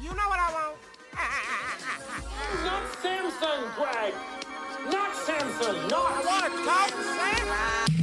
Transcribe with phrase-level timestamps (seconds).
[0.00, 0.76] You know what I want?
[2.64, 4.14] Not Samson, Greg!
[4.90, 5.88] Not Samson!
[5.88, 7.98] Not I want to talk, Sam.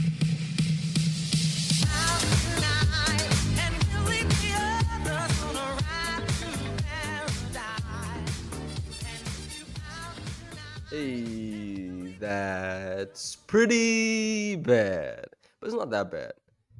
[10.91, 15.25] Hey, that's pretty bad.
[15.59, 16.33] But it's not that bad.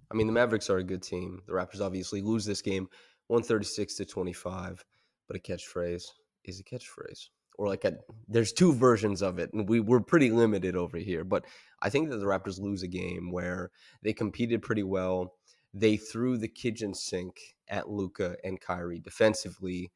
[0.09, 1.41] I mean, the Mavericks are a good team.
[1.47, 2.88] The Raptors obviously lose this game
[3.27, 4.85] 136 to 25.
[5.27, 6.05] But a catchphrase
[6.43, 7.29] is a catchphrase.
[7.57, 7.97] Or like a
[8.27, 11.23] there's two versions of it, and we we're pretty limited over here.
[11.23, 11.45] But
[11.81, 13.72] I think that the Raptors lose a game where
[14.03, 15.35] they competed pretty well.
[15.73, 17.38] They threw the kitchen sink
[17.69, 19.91] at Luka and Kyrie defensively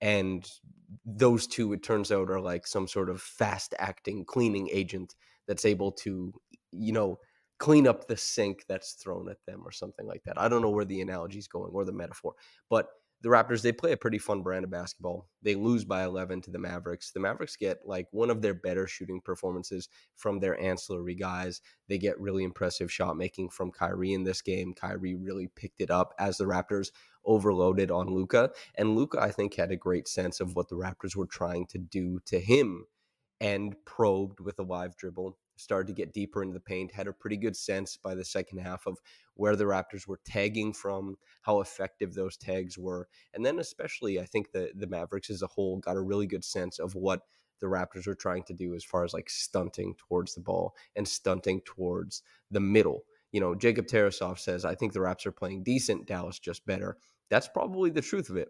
[0.00, 0.50] and
[1.04, 5.14] those two it turns out are like some sort of fast acting cleaning agent
[5.46, 6.32] that's able to
[6.72, 7.18] you know
[7.58, 10.70] clean up the sink that's thrown at them or something like that i don't know
[10.70, 12.34] where the analogy is going or the metaphor
[12.68, 12.88] but
[13.22, 16.50] the raptors they play a pretty fun brand of basketball they lose by 11 to
[16.50, 21.14] the mavericks the mavericks get like one of their better shooting performances from their ancillary
[21.14, 25.80] guys they get really impressive shot making from Kyrie in this game Kyrie really picked
[25.80, 26.90] it up as the raptors
[27.26, 28.50] overloaded on Luka.
[28.76, 31.78] And Luka, I think, had a great sense of what the Raptors were trying to
[31.78, 32.86] do to him
[33.40, 35.36] and probed with a live dribble.
[35.56, 38.58] Started to get deeper into the paint, had a pretty good sense by the second
[38.58, 38.98] half of
[39.34, 43.08] where the Raptors were tagging from, how effective those tags were.
[43.34, 46.44] And then, especially, I think the, the Mavericks as a whole got a really good
[46.44, 47.22] sense of what
[47.60, 51.08] the Raptors were trying to do as far as like stunting towards the ball and
[51.08, 53.04] stunting towards the middle.
[53.32, 56.96] You know, Jacob Tarasov says, I think the Raps are playing decent, Dallas just better.
[57.28, 58.48] That's probably the truth of it.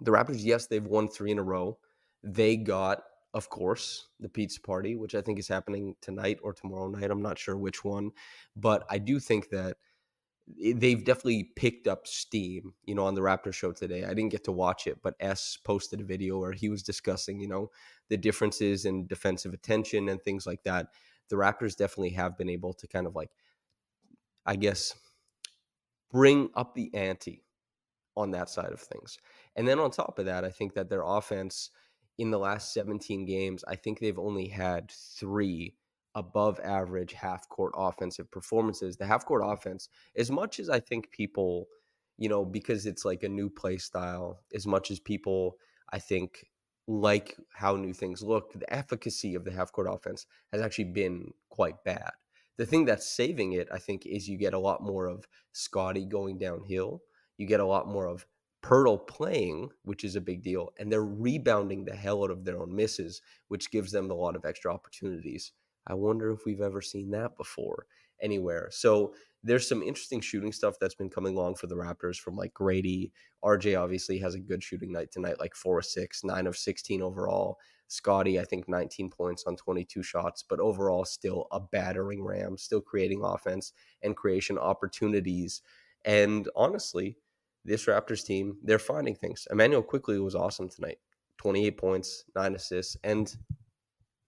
[0.00, 1.78] The Raptors, yes, they've won three in a row.
[2.22, 3.02] They got,
[3.34, 7.10] of course, the pizza party, which I think is happening tonight or tomorrow night.
[7.10, 8.12] I'm not sure which one,
[8.56, 9.76] but I do think that
[10.46, 14.04] they've definitely picked up steam, you know, on the Raptor show today.
[14.04, 17.40] I didn't get to watch it, but S posted a video where he was discussing,
[17.40, 17.70] you know,
[18.08, 20.88] the differences in defensive attention and things like that.
[21.28, 23.30] The Raptors definitely have been able to kind of like,
[24.46, 24.94] I guess,
[26.12, 27.42] bring up the ante
[28.16, 29.18] on that side of things.
[29.56, 31.70] And then on top of that, I think that their offense
[32.18, 35.74] in the last 17 games, I think they've only had three
[36.14, 38.96] above average half court offensive performances.
[38.96, 41.66] The half court offense, as much as I think people,
[42.16, 45.56] you know, because it's like a new play style, as much as people,
[45.92, 46.46] I think,
[46.86, 51.32] like how new things look, the efficacy of the half court offense has actually been
[51.48, 52.12] quite bad.
[52.58, 56.06] The thing that's saving it, I think, is you get a lot more of Scottie
[56.06, 57.02] going downhill
[57.36, 58.26] you get a lot more of
[58.64, 62.58] Poeltl playing, which is a big deal, and they're rebounding the hell out of their
[62.58, 65.52] own misses, which gives them a lot of extra opportunities.
[65.86, 67.84] I wonder if we've ever seen that before
[68.22, 68.70] anywhere.
[68.70, 72.54] So there's some interesting shooting stuff that's been coming along for the Raptors from like
[72.54, 73.12] Grady.
[73.44, 77.02] RJ obviously has a good shooting night tonight, like four of six, nine of 16
[77.02, 77.58] overall.
[77.88, 82.80] Scottie, I think 19 points on 22 shots, but overall still a battering ram, still
[82.80, 85.60] creating offense and creation opportunities.
[86.06, 87.18] And honestly,
[87.64, 89.46] this Raptors team, they're finding things.
[89.50, 90.98] Emmanuel Quickley was awesome tonight
[91.38, 92.96] 28 points, nine assists.
[93.02, 93.34] And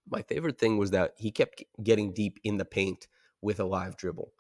[0.08, 3.06] my favorite thing was that he kept getting deep in the paint
[3.42, 4.32] with a live dribble.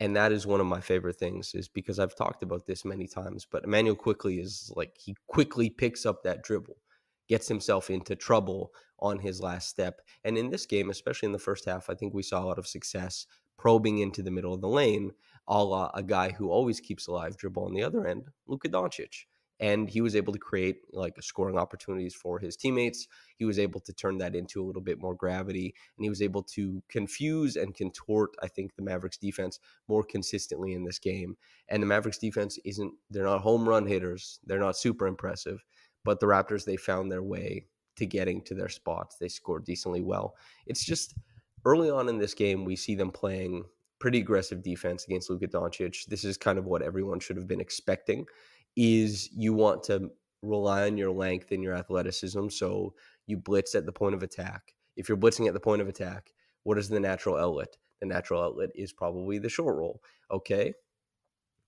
[0.00, 3.06] And that is one of my favorite things, is because I've talked about this many
[3.06, 3.46] times.
[3.50, 6.76] But Emmanuel Quickley is like he quickly picks up that dribble,
[7.28, 10.00] gets himself into trouble on his last step.
[10.24, 12.58] And in this game, especially in the first half, I think we saw a lot
[12.58, 13.26] of success
[13.56, 15.12] probing into the middle of the lane,
[15.48, 19.26] a la a guy who always keeps alive dribble on the other end, Luka Doncic.
[19.60, 23.06] And he was able to create like scoring opportunities for his teammates.
[23.36, 26.20] He was able to turn that into a little bit more gravity, and he was
[26.20, 31.36] able to confuse and contort, I think, the Mavericks defense more consistently in this game.
[31.68, 34.40] And the Mavericks defense isn't, they're not home run hitters.
[34.44, 35.64] They're not super impressive,
[36.04, 37.66] but the Raptors, they found their way
[37.96, 39.16] to getting to their spots.
[39.20, 40.34] They scored decently well.
[40.66, 41.14] It's just,
[41.64, 43.64] early on in this game, we see them playing
[44.04, 46.04] pretty aggressive defense against Luka Doncic.
[46.04, 48.26] This is kind of what everyone should have been expecting.
[48.76, 50.10] Is you want to
[50.42, 52.92] rely on your length and your athleticism, so
[53.26, 54.74] you blitz at the point of attack.
[54.94, 56.34] If you're blitzing at the point of attack,
[56.64, 57.78] what is the natural outlet?
[58.02, 60.02] The natural outlet is probably the short roll.
[60.30, 60.74] Okay.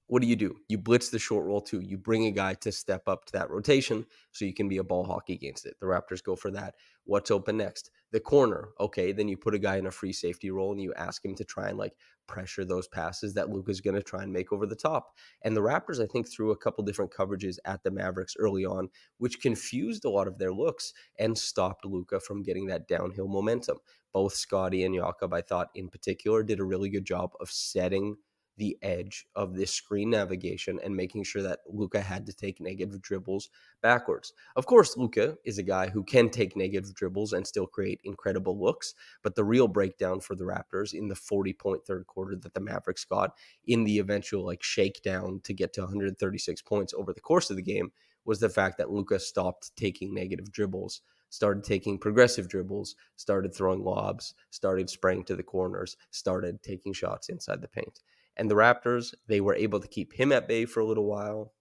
[0.08, 0.56] what do you do?
[0.68, 1.80] You blitz the short roll too.
[1.80, 4.84] You bring a guy to step up to that rotation so you can be a
[4.84, 5.74] ball hawk against it.
[5.80, 6.74] The Raptors go for that.
[7.04, 7.90] What's open next?
[8.12, 8.68] The corner.
[8.78, 11.34] Okay, then you put a guy in a free safety role and you ask him
[11.34, 11.94] to try and like
[12.26, 15.12] pressure those passes that Luka's going to try and make over the top.
[15.42, 18.88] And the Raptors, I think, threw a couple different coverages at the Mavericks early on,
[19.18, 23.78] which confused a lot of their looks and stopped Luka from getting that downhill momentum.
[24.12, 28.16] Both Scottie and Jakob, I thought in particular, did a really good job of setting
[28.56, 33.02] the edge of this screen navigation and making sure that Luka had to take negative
[33.02, 33.50] dribbles
[33.82, 34.32] backwards.
[34.56, 38.58] Of course, Luka is a guy who can take negative dribbles and still create incredible
[38.58, 42.54] looks, but the real breakdown for the Raptors in the 40 point third quarter that
[42.54, 43.32] the Mavericks got
[43.66, 47.62] in the eventual like shakedown to get to 136 points over the course of the
[47.62, 47.92] game
[48.24, 53.82] was the fact that Luka stopped taking negative dribbles started taking progressive dribbles, started throwing
[53.82, 58.00] lobs, started spraying to the corners, started taking shots inside the paint.
[58.36, 61.52] And the Raptors, they were able to keep him at bay for a little while,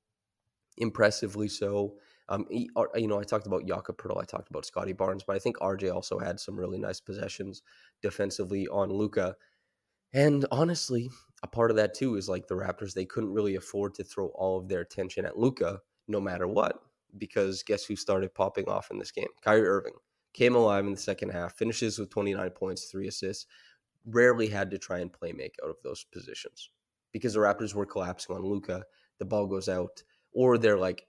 [0.78, 1.96] impressively so.
[2.28, 5.36] Um, he, you know, I talked about Jakob Poeltl, I talked about Scottie Barnes, but
[5.36, 7.62] I think RJ also had some really nice possessions
[8.02, 9.36] defensively on Luka.
[10.12, 11.10] And honestly,
[11.44, 14.28] a part of that too is like the Raptors, they couldn't really afford to throw
[14.30, 16.80] all of their attention at Luka no matter what,
[17.18, 19.28] because guess who started popping off in this game?
[19.42, 19.94] Kyrie Irving
[20.34, 23.46] came alive in the second half, finishes with 29 points, three assists,
[24.06, 26.70] rarely had to try and play make out of those positions
[27.12, 28.84] because the Raptors were collapsing on Luka.
[29.20, 30.04] The ball goes out,
[30.34, 31.08] or they're like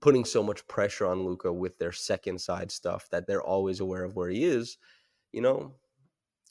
[0.00, 4.04] putting so much pressure on Luka with their second side stuff that they're always aware
[4.04, 4.78] of where he is.
[5.32, 5.74] You know,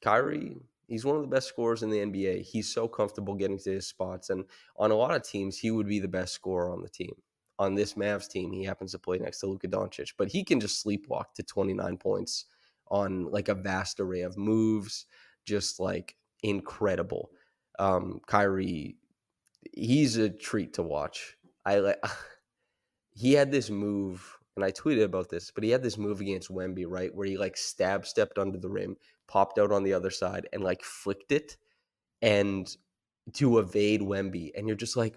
[0.01, 0.57] Kyrie,
[0.87, 2.43] he's one of the best scorers in the NBA.
[2.43, 4.45] He's so comfortable getting to his spots, and
[4.77, 7.15] on a lot of teams, he would be the best scorer on the team.
[7.59, 10.59] On this Mavs team, he happens to play next to Luka Doncic, but he can
[10.59, 12.45] just sleepwalk to 29 points
[12.89, 15.05] on like a vast array of moves
[15.45, 17.31] just like incredible.
[17.79, 18.97] Um, Kyrie,
[19.73, 21.37] he's a treat to watch.
[21.65, 22.03] I like
[23.13, 26.51] he had this move, and I tweeted about this, but he had this move against
[26.51, 28.95] Wemby, right, where he like stab stepped under the rim,
[29.27, 31.57] popped out on the other side, and like flicked it,
[32.21, 32.75] and
[33.33, 35.15] to evade Wemby, and you're just like,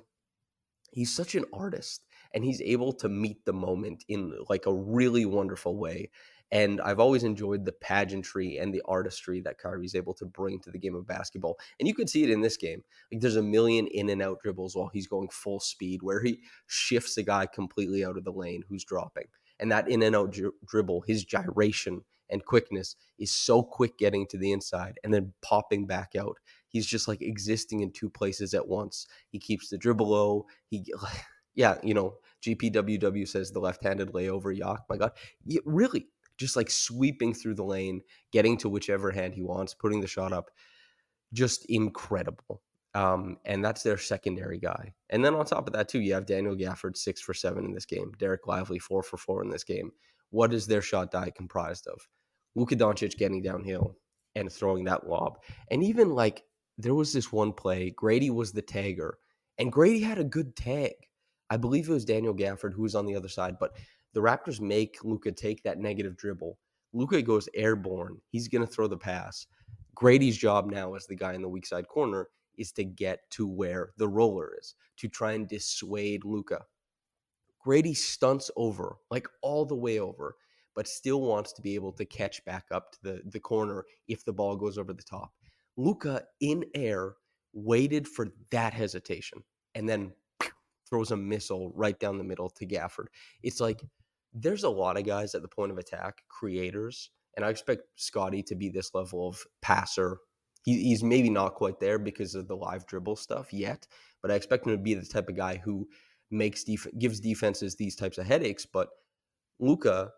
[0.92, 5.26] he's such an artist, and he's able to meet the moment in like a really
[5.26, 6.10] wonderful way.
[6.52, 10.70] And I've always enjoyed the pageantry and the artistry that Kyrie's able to bring to
[10.70, 11.58] the game of basketball.
[11.80, 12.82] And you could see it in this game.
[13.10, 16.40] Like there's a million in and out dribbles while he's going full speed where he
[16.66, 19.26] shifts a guy completely out of the lane who's dropping.
[19.58, 24.38] And that in and out dribble, his gyration and quickness is so quick getting to
[24.38, 26.36] the inside and then popping back out.
[26.68, 29.06] He's just like existing in two places at once.
[29.30, 30.46] He keeps the dribble low.
[30.68, 30.84] He
[31.54, 34.80] yeah, you know, GPWW says the left-handed layover yak.
[34.88, 35.12] My God,
[35.44, 36.08] yeah, really,
[36.38, 38.02] just like sweeping through the lane,
[38.32, 40.50] getting to whichever hand he wants, putting the shot up.
[41.32, 42.62] Just incredible.
[42.94, 44.94] Um, and that's their secondary guy.
[45.10, 47.72] And then on top of that, too, you have Daniel Gafford six for seven in
[47.72, 49.90] this game, Dereck Lively four for four in this game.
[50.30, 52.08] What is their shot die comprised of?
[52.54, 53.96] Luka Doncic getting downhill
[54.34, 55.38] and throwing that lob.
[55.70, 56.44] And even like
[56.78, 59.12] there was this one play, Grady was the tagger,
[59.58, 60.94] and Grady had a good tag.
[61.50, 63.76] I believe it was Daniel Gafford who was on the other side, but
[64.16, 66.58] the Raptors make Luka take that negative dribble.
[66.94, 68.16] Luka goes airborne.
[68.30, 69.46] He's going to throw the pass.
[69.94, 73.46] Grady's job now as the guy in the weak side corner is to get to
[73.46, 76.64] where the roller is, to try and dissuade Luka.
[77.62, 80.36] Grady stunts over, like all the way over,
[80.74, 84.24] but still wants to be able to catch back up to the, the corner if
[84.24, 85.30] the ball goes over the top.
[85.76, 87.16] Luka in air
[87.52, 89.42] waited for that hesitation
[89.74, 90.10] and then
[90.88, 93.08] throws a missile right down the middle to Gafford.
[93.42, 93.82] It's like
[94.38, 98.42] there's a lot of guys at the point of attack, creators, and I expect Scottie
[98.44, 100.18] to be this level of passer.
[100.62, 103.86] He, he's maybe not quite there because of the live dribble stuff yet,
[104.20, 105.88] but I expect him to be the type of guy who
[106.30, 108.66] makes def- gives defenses these types of headaches.
[108.66, 108.88] But
[109.58, 110.10] Luka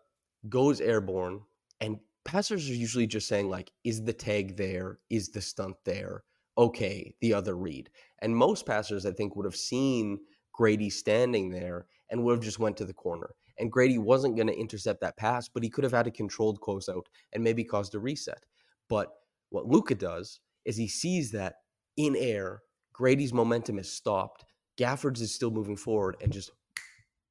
[0.49, 1.41] goes airborne,
[1.79, 4.99] and passers are usually just saying like, "Is the tag there?
[5.09, 6.23] Is the stunt there?"
[6.57, 7.89] Okay, the other read.
[8.21, 10.19] And most passers, I think, would have seen
[10.51, 13.29] Grady standing there and would have just went to the corner
[13.59, 16.61] and Grady wasn't going to intercept that pass, but he could have had a controlled
[16.61, 18.45] closeout and maybe caused a reset.
[18.87, 19.09] But
[19.49, 21.55] what Luka does is he sees that
[21.97, 22.61] in air,
[22.93, 24.45] Grady's momentum is stopped.
[24.77, 26.51] Gafford's is still moving forward and just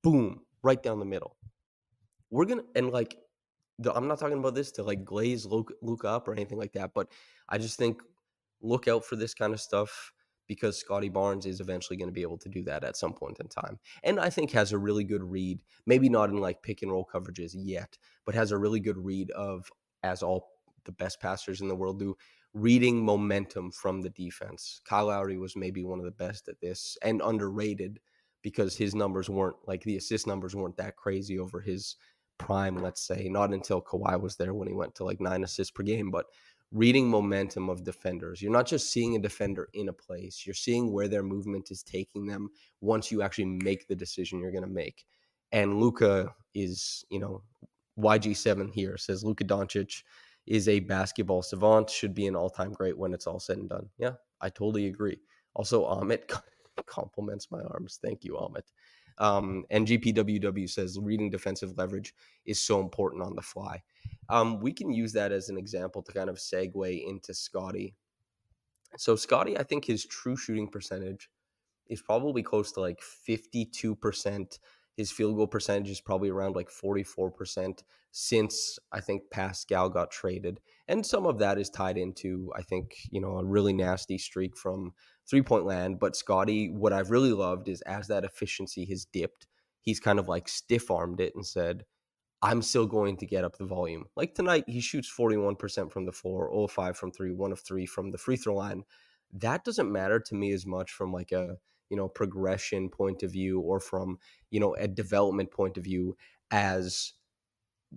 [0.02, 1.36] boom, right down the middle.
[2.30, 3.16] We're going to, and like,
[3.78, 6.92] the, I'm not talking about this to like glaze Luka up or anything like that,
[6.94, 7.08] but
[7.48, 8.02] I just think
[8.60, 10.12] look out for this kind of stuff
[10.48, 13.38] because Scottie Barnes is eventually going to be able to do that at some point
[13.38, 13.78] in time.
[14.02, 17.06] And I think has a really good read, maybe not in like pick and roll
[17.12, 19.70] coverages yet, but has a really good read of,
[20.02, 20.48] as all
[20.84, 22.16] the best passers in the world do,
[22.54, 24.80] reading momentum from the defense.
[24.84, 28.00] Kyle Lowry was maybe one of the best at this and underrated
[28.42, 31.96] because his numbers weren't like the assist numbers weren't that crazy over his
[32.38, 35.72] prime, let's say, not until Kawhi was there when he went to like nine assists
[35.72, 36.26] per game, but
[36.70, 38.42] reading momentum of defenders.
[38.42, 41.82] You're not just seeing a defender in a place, you're seeing where their movement is
[41.82, 45.04] taking them once you actually make the decision you're going to make.
[45.52, 47.42] And Luka is, you know,
[47.98, 50.02] YG7 here says Luka Doncic
[50.46, 53.68] is a basketball savant, should be an all time great when it's all said and
[53.68, 53.88] done.
[53.98, 55.18] Yeah, I totally agree.
[55.54, 56.32] Also, Amit
[56.86, 57.98] compliments my arms.
[58.02, 58.70] Thank you, Amit.
[59.18, 62.14] Um, and GPWW says reading defensive leverage
[62.46, 63.82] is so important on the fly.
[64.28, 67.94] Um, we can use that as an example to kind of segue into Scottie.
[68.96, 71.28] So, Scottie, I think his true shooting percentage
[71.88, 74.58] is probably close to like 52%.
[74.96, 80.60] His field goal percentage is probably around like 44% since I think Pascal got traded.
[80.88, 84.56] And some of that is tied into, I think, you know, a really nasty streak
[84.56, 84.92] from
[85.28, 85.98] three point land.
[85.98, 89.46] But Scottie, what I've really loved is as that efficiency has dipped,
[89.80, 91.84] he's kind of like stiff armed it and said,
[92.40, 94.06] I'm still going to get up the volume.
[94.16, 97.84] Like tonight, he shoots 41% from the floor, 0 5 from three, one of three
[97.84, 98.84] from the free throw line.
[99.32, 101.56] That doesn't matter to me as much from like a
[101.90, 104.18] you know progression point of view or from
[104.50, 106.16] you know a development point of view
[106.50, 107.14] as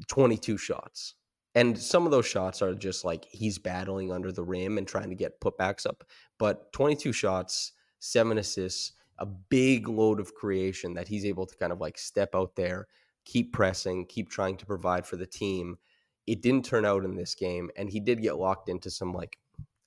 [0.07, 1.15] 22 shots
[1.55, 5.09] and some of those shots are just like he's battling under the rim and trying
[5.09, 6.03] to get putbacks up
[6.37, 11.71] but 22 shots seven assists a big load of creation that he's able to kind
[11.71, 12.87] of like step out there
[13.25, 15.77] keep pressing keep trying to provide for the team.
[16.25, 19.37] It didn't turn out in this game and he did get locked into some like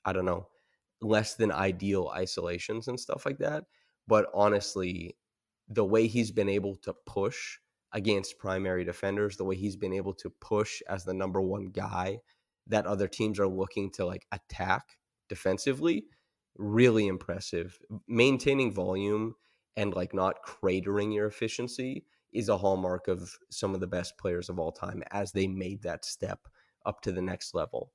[0.04, 0.46] i don't know
[1.00, 3.64] less than ideal isolations and stuff like that
[4.06, 5.16] but honestly,
[5.68, 7.58] the way he's been able to push
[7.94, 12.18] against primary defenders, the way he's been able to push as the number one guy
[12.66, 14.98] that other teams are looking to like attack
[15.28, 16.04] defensively,
[16.56, 17.78] really impressive.
[18.08, 19.36] Maintaining volume
[19.76, 24.48] and like not cratering your efficiency is a hallmark of some of the best players
[24.48, 26.40] of all time as they made that step
[26.84, 27.92] up to the next level.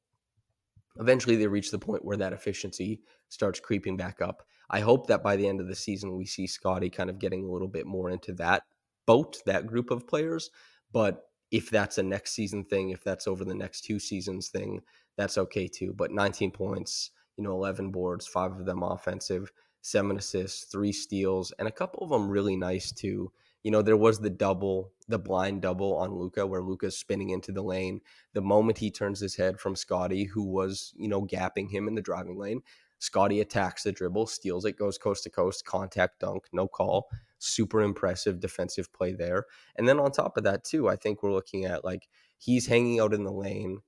[0.98, 4.44] Eventually, they reach the point where that efficiency starts creeping back up.
[4.70, 7.44] I hope that by the end of the season, we see Scottie kind of getting
[7.44, 8.64] a little bit more into that
[9.10, 10.52] boat, that group of players.
[10.94, 14.84] But if that's a next season thing, if that's over the next two seasons thing,
[15.18, 15.94] that's okay too.
[15.98, 19.52] But 19 points, you know, 11 boards, five of them offensive,
[19.82, 23.32] seven assists, three steals, and a couple of them really nice too.
[23.64, 27.52] You know, there was the double, the blind double on Luka, where Luka's spinning into
[27.52, 28.02] the lane.
[28.34, 31.96] The moment he turns his head from Scottie, who was, you know, gapping him in
[31.96, 32.62] the driving lane,
[33.00, 37.10] Scottie attacks the dribble, steals it, goes coast to coast, contact dunk, no call.
[37.40, 39.46] Super impressive defensive play there.
[39.76, 43.00] And then on top of that, too, I think we're looking at like he's hanging
[43.00, 43.80] out in the lane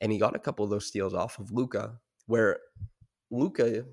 [0.00, 2.58] and he got a couple of those steals off of Luka, where
[3.30, 3.84] Luka,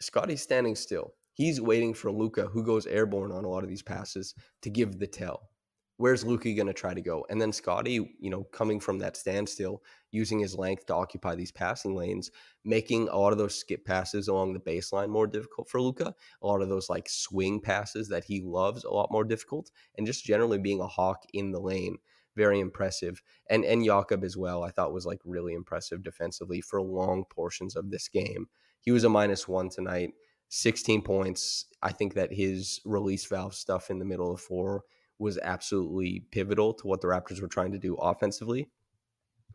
[0.00, 1.14] Scottie's standing still.
[1.32, 4.98] He's waiting for Luka, who goes airborne on a lot of these passes, to give
[4.98, 5.50] the tell
[5.98, 7.26] where's Luka going to try to go?
[7.28, 11.52] And then Scottie, you know, coming from that standstill, using his length to occupy these
[11.52, 12.30] passing lanes,
[12.64, 16.46] making a lot of those skip passes along the baseline more difficult for Luka, a
[16.46, 20.24] lot of those like swing passes that he loves a lot more difficult, and just
[20.24, 21.98] generally being a hawk in the lane.
[22.36, 23.20] Very impressive.
[23.50, 27.74] And and Jakob as well, I thought was like really impressive defensively for long portions
[27.74, 28.46] of this game.
[28.80, 30.12] He was a minus one tonight.
[30.50, 31.66] 16 points.
[31.82, 34.84] I think that his release valve stuff in the middle of four
[35.18, 38.68] was absolutely pivotal to what the Raptors were trying to do offensively.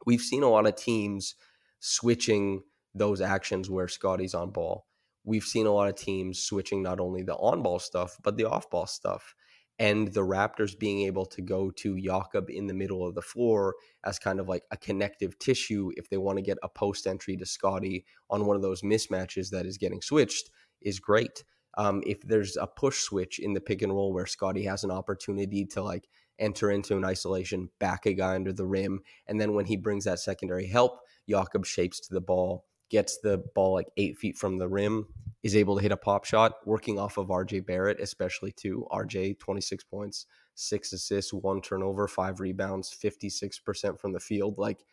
[0.06, 1.36] We've seen a lot of teams
[1.80, 4.86] switching those actions where Scottie's on ball.
[5.24, 8.46] We've seen a lot of teams switching not only the on ball stuff, but the
[8.46, 9.36] off ball stuff.
[9.80, 13.76] And the Raptors being able to go to Jakob in the middle of the floor
[14.04, 17.38] as kind of like a connective tissue if they want to get a post entry
[17.38, 20.52] to Scottie on one of those mismatches that is getting switched
[20.82, 21.44] is great
[21.76, 24.92] um, if there's a push switch in the pick and roll where Scottie has an
[24.92, 26.08] opportunity to like
[26.40, 30.06] enter into an isolation, back a guy under the rim, and then when he brings
[30.06, 31.00] that secondary help,
[31.30, 35.08] Jakob shapes to the ball, gets the ball like eight feet from the rim,
[35.42, 38.88] is able to hit a pop shot, working off of RJ Barrett, especially too.
[38.92, 40.26] RJ, 26 points,
[40.56, 44.58] six assists, one turnover, five rebounds, 56% from the field.
[44.58, 44.86] Like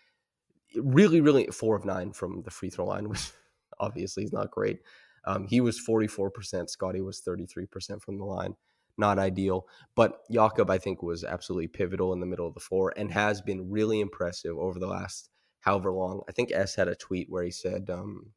[0.74, 3.30] really, really four of nine from the free throw line, which
[3.78, 4.80] obviously is not great.
[5.24, 6.70] Um, he was 44%.
[6.70, 8.54] Scottie was 33% from the line.
[8.96, 9.66] Not ideal.
[9.94, 13.40] But Jakob, I think, was absolutely pivotal in the middle of the floor and has
[13.40, 16.22] been really impressive over the last however long.
[16.28, 18.32] I think S had a tweet where he said um,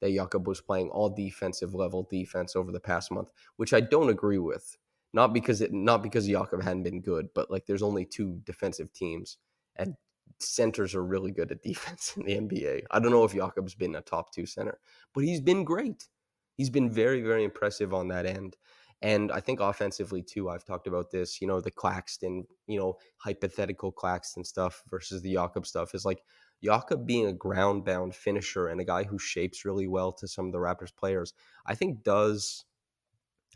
[0.00, 4.10] that Jakob was playing all defensive level defense over the past month, which I don't
[4.10, 4.76] agree with.
[5.12, 8.92] Not because it, not because Jakob hadn't been good, but like there's only two defensive
[8.92, 9.38] teams,
[9.74, 9.94] and
[10.38, 12.82] centers are really good at defense in the NBA.
[12.90, 14.78] I don't know if Jakob's been a top two center,
[15.12, 16.08] but he's been great.
[16.56, 18.56] He's been very, very impressive on that end.
[19.02, 22.98] And I think offensively too, I've talked about this, you know, the Claxton, you know,
[23.16, 26.22] hypothetical Claxton stuff versus the Jakob stuff is like
[26.62, 30.46] Jakob being a ground bound finisher and a guy who shapes really well to some
[30.46, 31.32] of the Raptors players,
[31.64, 32.66] I think does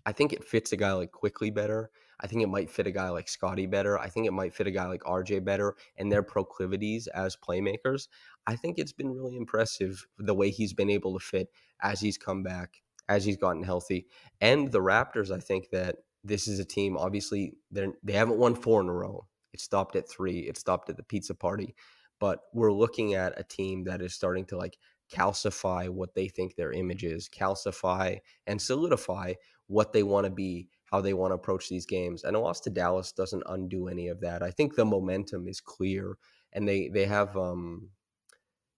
[0.06, 1.90] I think it fits a guy like Quickley better.
[2.20, 3.98] I think it might fit a guy like Scottie better.
[3.98, 8.08] I think it might fit a guy like RJ better and their proclivities as playmakers.
[8.46, 11.48] I think it's been really impressive the way he's been able to fit
[11.82, 14.06] as he's come back, as he's gotten healthy.
[14.40, 18.54] And the Raptors, I think that this is a team, obviously, they they haven't won
[18.54, 19.26] four in a row.
[19.52, 21.74] It stopped at three, it stopped at the pizza party.
[22.20, 24.78] But we're looking at a team that is starting to like
[25.12, 29.34] calcify what they think their image is, calcify and solidify
[29.66, 32.24] what they want to be, how they want to approach these games.
[32.24, 34.42] And a loss to Dallas doesn't undo any of that.
[34.42, 36.16] I think the momentum is clear
[36.52, 37.90] and they they have um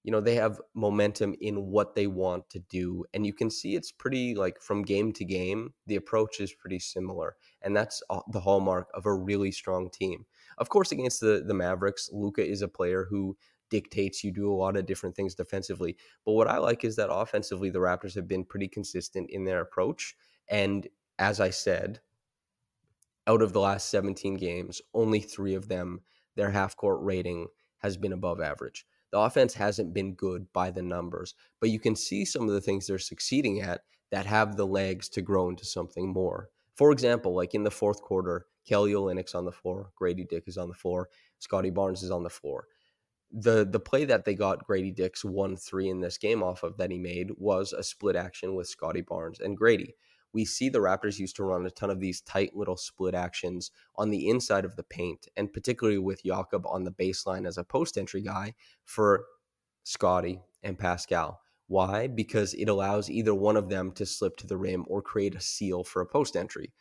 [0.07, 3.75] you know they have momentum in what they want to do and you can see
[3.75, 8.41] it's pretty like from game to game the approach is pretty similar and that's the
[8.41, 10.25] hallmark of a really strong team
[10.57, 13.37] of course against the the mavericks Luka is a player who
[13.69, 17.13] dictates you do a lot of different things defensively but what i like is that
[17.13, 20.15] offensively the raptors have been pretty consistent in their approach
[20.49, 22.01] and as I said,
[23.27, 26.01] out of the last 17 games, only three of them,
[26.37, 27.49] their half court rating
[27.79, 28.87] has been above average.
[29.13, 32.61] The offense hasn't been good by the numbers, but you can see some of the
[32.61, 36.51] things they're succeeding at that have the legs to grow into something more.
[36.75, 40.59] For example, like in the fourth quarter, Kelly Olynyk's on the floor, Grady Dick is
[40.59, 41.09] on the floor,
[41.39, 42.67] Scottie Barnes is on the floor.
[43.33, 46.91] The the play that they got Grady Dick's 1-3 in this game off of that
[46.91, 49.97] he made was a split action with Scottie Barnes and Grady
[50.37, 53.71] we see the Raptors used to run a ton of these tight little split actions
[53.95, 57.65] on the inside of the paint, and particularly with Jakob on the baseline as a
[57.65, 59.25] post entry guy for
[59.83, 61.41] Scottie and Pascal.
[61.69, 62.07] Why?
[62.07, 65.41] Because it allows either one of them to slip to the rim or create a
[65.41, 66.75] seal for a post entry.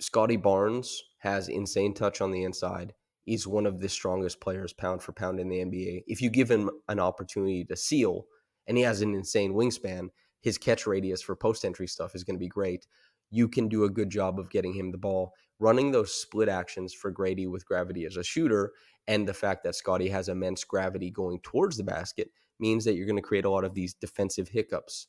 [0.00, 2.94] Scottie Barnes has insane touch on the inside.
[3.24, 6.04] He's one of the strongest players pound for pound in the NBA.
[6.06, 8.26] If you give him an opportunity to seal,
[8.68, 12.36] and he has an insane wingspan, his catch radius for post entry stuff is going
[12.36, 12.86] to be great.
[13.30, 15.32] You can do a good job of getting him the ball.
[15.60, 18.72] Running those split actions for Grady with gravity as a shooter
[19.08, 23.06] and the fact that Scottie has immense gravity going towards the basket means that you're
[23.06, 25.08] going to create a lot of these defensive hiccups.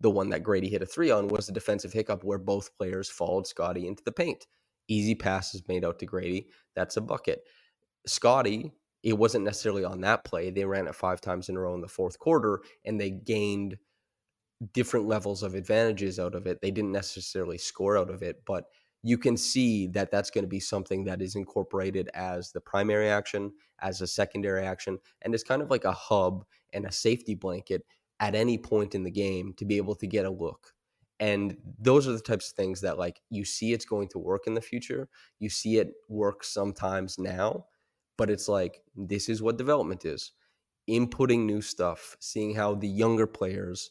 [0.00, 3.10] The one that Grady hit a three on was the defensive hiccup where both players
[3.10, 4.46] followed Scottie into the paint.
[4.88, 6.48] Easy passes made out to Grady.
[6.74, 7.42] That's a bucket.
[8.06, 10.50] Scottie, it wasn't necessarily on that play.
[10.50, 13.76] They ran it five times in a row in the fourth quarter and they gained–
[14.72, 16.60] different levels of advantages out of it.
[16.60, 18.66] They didn't necessarily score out of it, but
[19.02, 23.08] you can see that that's going to be something that is incorporated as the primary
[23.08, 27.34] action, as a secondary action, and it's kind of like a hub and a safety
[27.34, 27.84] blanket
[28.20, 30.72] at any point in the game to be able to get a look.
[31.18, 34.46] And those are the types of things that like you see it's going to work
[34.46, 35.08] in the future.
[35.40, 37.66] You see it work sometimes now,
[38.16, 40.32] but it's like this is what development is.
[40.88, 43.90] Inputting new stuff, seeing how the younger players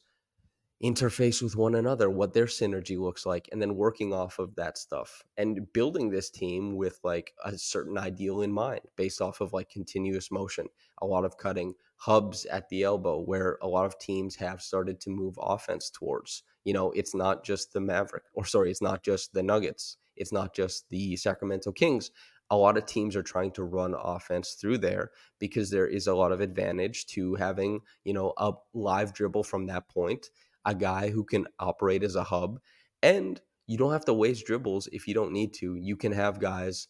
[0.83, 4.77] interface with one another, what their synergy looks like, and then working off of that
[4.77, 9.53] stuff and building this team with like a certain ideal in mind based off of
[9.53, 10.67] like continuous motion,
[11.01, 14.99] a lot of cutting, hubs at the elbow, where a lot of teams have started
[14.99, 16.43] to move offense towards.
[16.63, 20.31] You know, it's not just the Maverick, or sorry, it's not just the Nuggets, it's
[20.31, 22.11] not just the Sacramento Kings.
[22.49, 26.15] A lot of teams are trying to run offense through there because there is a
[26.15, 30.27] lot of advantage to having, you know, a live dribble from that point
[30.65, 32.59] a guy who can operate as a hub.
[33.01, 35.75] And you don't have to waste dribbles if you don't need to.
[35.75, 36.87] You can have guys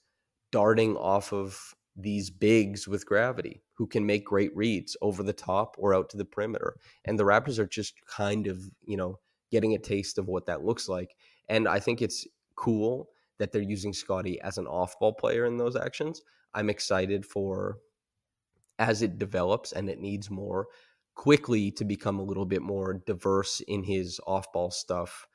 [0.51, 5.75] darting off of these bigs with gravity who can make great reads over the top
[5.77, 6.77] or out to the perimeter.
[7.05, 9.19] And the Raptors are just kind of, you know,
[9.51, 11.15] getting a taste of what that looks like.
[11.49, 15.57] And I think it's cool that they're using Scottie as an off ball player in
[15.57, 16.21] those actions.
[16.53, 17.79] I'm excited for
[18.79, 20.67] as it develops and it needs more
[21.21, 25.27] Quickley to become a little bit more diverse in his off ball stuff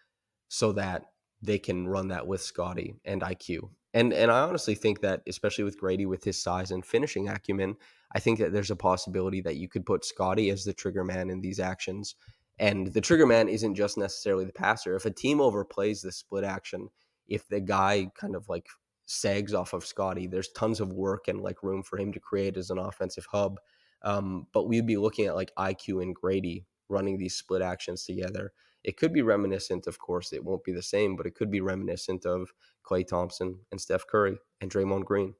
[0.48, 1.04] so that
[1.40, 3.70] they can run that with Scottie and IQ.
[3.94, 7.76] And and I honestly think that especially with Grady with his size and finishing acumen,
[8.12, 11.30] I think that there's a possibility that you could put Scottie as the trigger man
[11.30, 12.16] in these actions.
[12.58, 14.96] And the trigger man isn't just necessarily the passer.
[14.96, 16.88] If a team overplays the split action,
[17.28, 18.66] if the guy kind of like
[19.04, 22.56] sags off of Scottie, there's tons of work and like room for him to create
[22.56, 23.60] as an offensive hub.
[24.02, 28.52] Um, but we'd be looking at like IQ and Grady running these split actions together.
[28.84, 31.60] It could be reminiscent, of course, it won't be the same, but it could be
[31.60, 32.52] reminiscent of
[32.84, 35.34] Klay Thompson and Steph Curry and Draymond Green.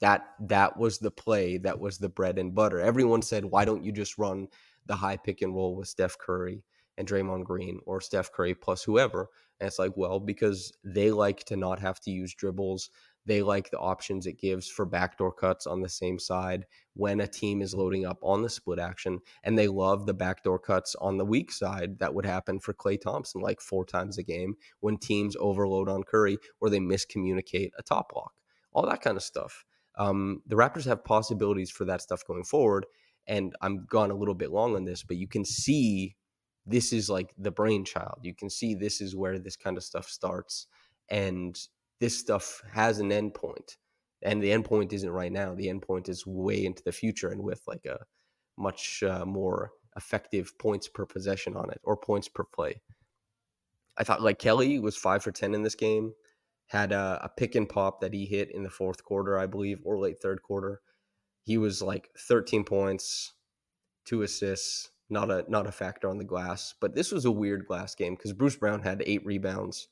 [0.00, 2.80] That that was the play, that was the bread and butter.
[2.80, 4.48] Everyone said, "Why don't you just run
[4.86, 6.64] the high pick and roll with Steph Curry
[6.96, 9.28] and Draymond Green or Steph Curry plus whoever?"
[9.60, 12.90] And it's like, well, because they like to not have to use dribbles.
[13.28, 16.64] They like the options it gives for backdoor cuts on the same side
[16.94, 19.20] when a team is loading up on the split action.
[19.44, 22.98] And they love the backdoor cuts on the weak side that would happen for Klay
[22.98, 27.82] Thompson like four times a game when teams overload on Curry or they miscommunicate a
[27.82, 28.32] top block,
[28.72, 29.66] all that kind of stuff.
[29.98, 32.86] Um, the Raptors have possibilities for that stuff going forward.
[33.26, 36.16] And I'm gone a little bit long on this, but you can see
[36.64, 38.20] this is like the brainchild.
[38.22, 40.66] You can see this is where this kind of stuff starts.
[41.10, 41.58] And
[42.00, 43.76] this stuff has an endpoint.
[44.22, 45.54] And the endpoint isn't right now.
[45.54, 48.00] The endpoint is way into the future and with like a
[48.56, 52.80] much uh, more effective points per possession on it or points per play.
[53.96, 56.12] I thought like Kelly was five for 10 in this game,
[56.68, 59.80] had a, a pick and pop that he hit in the fourth quarter, I believe,
[59.84, 60.80] or late third quarter.
[61.42, 63.32] He was like 13 points,
[64.04, 66.74] two assists, not a not a factor on the glass.
[66.80, 69.88] But this was a weird glass game because Bruce Brown had eight rebounds,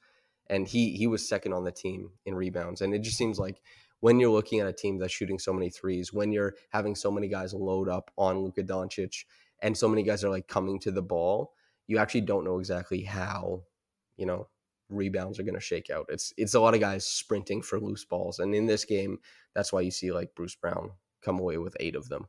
[0.48, 2.80] and he he was second on the team in rebounds.
[2.80, 3.60] And it just seems like
[4.00, 7.10] when you're looking at a team that's shooting so many threes, when you're having so
[7.10, 9.24] many guys load up on Luka Doncic,
[9.60, 11.52] and so many guys are like coming to the ball,
[11.86, 13.62] you actually don't know exactly how
[14.16, 14.48] you know
[14.88, 16.06] rebounds are going to shake out.
[16.08, 19.18] It's it's a lot of guys sprinting for loose balls, and in this game,
[19.54, 20.90] that's why you see like Bruce Brown
[21.22, 22.26] come away with eight of them.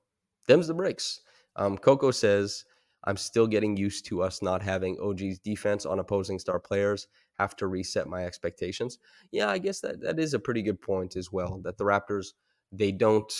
[0.47, 1.21] Them's the breaks.
[1.55, 2.65] Um, Coco says
[3.03, 7.07] I'm still getting used to us not having OG's defense on opposing star players.
[7.39, 8.99] Have to reset my expectations.
[9.31, 11.37] Yeah, I guess that that is a pretty good point as mm-hmm.
[11.37, 11.61] well.
[11.63, 12.27] That the Raptors
[12.71, 13.31] they don't.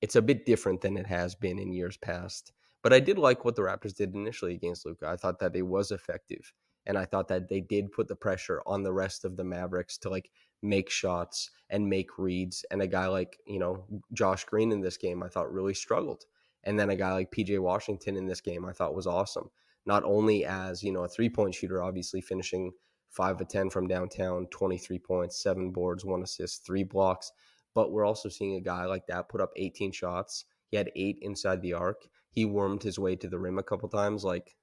[0.00, 2.52] It's a bit different than it has been in years past.
[2.82, 5.06] But I did like what the Raptors did initially against Luka.
[5.06, 6.52] I thought that it was effective,
[6.86, 9.98] and I thought that they did put the pressure on the rest of the Mavericks
[9.98, 10.30] to like
[10.62, 12.64] make shots and make reads.
[12.70, 16.24] And a guy like you know Josh Green in this game, I thought really struggled.
[16.64, 19.50] And then a guy like PJ Washington in this game, I thought was awesome.
[19.86, 22.72] Not only as, you know, a three point shooter, obviously finishing
[23.10, 27.32] five of 10 from downtown, 23 points, seven boards, one assist, three blocks.
[27.74, 30.44] But we're also seeing a guy like that put up 18 shots.
[30.70, 32.06] He had eight inside the arc.
[32.30, 34.56] He wormed his way to the rim a couple times, like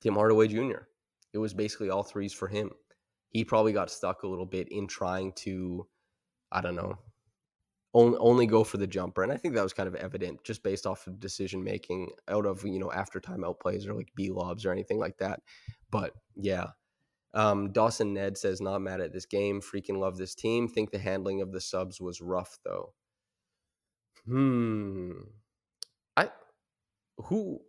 [0.00, 0.86] Tim Hardaway Jr.
[1.32, 2.70] It was basically all threes for him.
[3.30, 5.86] He probably got stuck a little bit in trying to,
[6.50, 6.98] I don't know,
[7.92, 9.22] only, go for the jumper.
[9.22, 12.46] And I think that was kind of evident just based off of decision making out
[12.46, 15.40] of, you know, after timeout plays or like BLOBs or anything like that.
[15.90, 16.68] But yeah.
[17.32, 19.60] Um, Dawson Ned says, not mad at this game.
[19.60, 20.68] Freaking love this team.
[20.68, 22.92] Think the handling of the subs was rough though.
[24.26, 25.12] Hmm.
[26.16, 26.30] I,
[27.18, 27.60] who,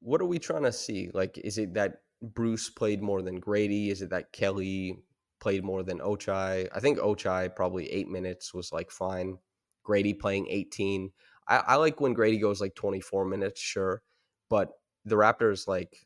[0.00, 1.10] what are we trying to see?
[1.14, 3.90] Like, is it that Bruce played more than Grady?
[3.90, 4.98] Is it that Kelly
[5.40, 6.68] played more than Ochai?
[6.74, 9.38] I think Ochai probably eight minutes was like fine.
[9.84, 11.12] Grady playing 18.
[11.48, 14.02] I, I like when Grady goes like 24 minutes, sure.
[14.50, 14.72] But
[15.04, 16.05] the Raptors, like,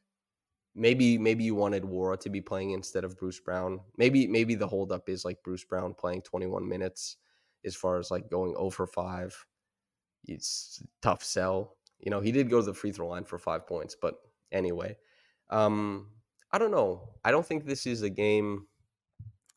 [0.81, 3.81] maybe maybe you wanted Nwora to be playing instead of Bruce Brown.
[3.99, 7.19] Maybe maybe the holdup is like Bruce Brown playing 21 minutes
[7.65, 9.47] as far as like going over five.
[10.25, 11.77] It's tough sell.
[11.99, 14.15] You know, he did go to the free throw line for five points, but
[14.51, 14.97] anyway.
[15.51, 16.09] Um,
[16.51, 17.11] I don't know.
[17.25, 18.67] I don't think this is a game.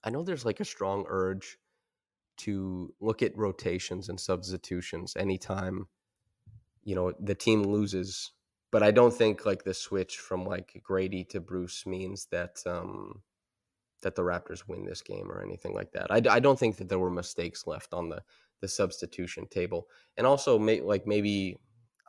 [0.04, 1.58] I know there's like a strong urge
[2.36, 5.88] to look at rotations and substitutions anytime
[6.84, 8.32] you know the team loses
[8.74, 13.22] but i don't think like the switch from like grady to bruce means that um
[14.02, 16.90] that the raptors win this game or anything like that i, I don't think that
[16.90, 18.22] there were mistakes left on the
[18.60, 21.58] the substitution table and also may, like maybe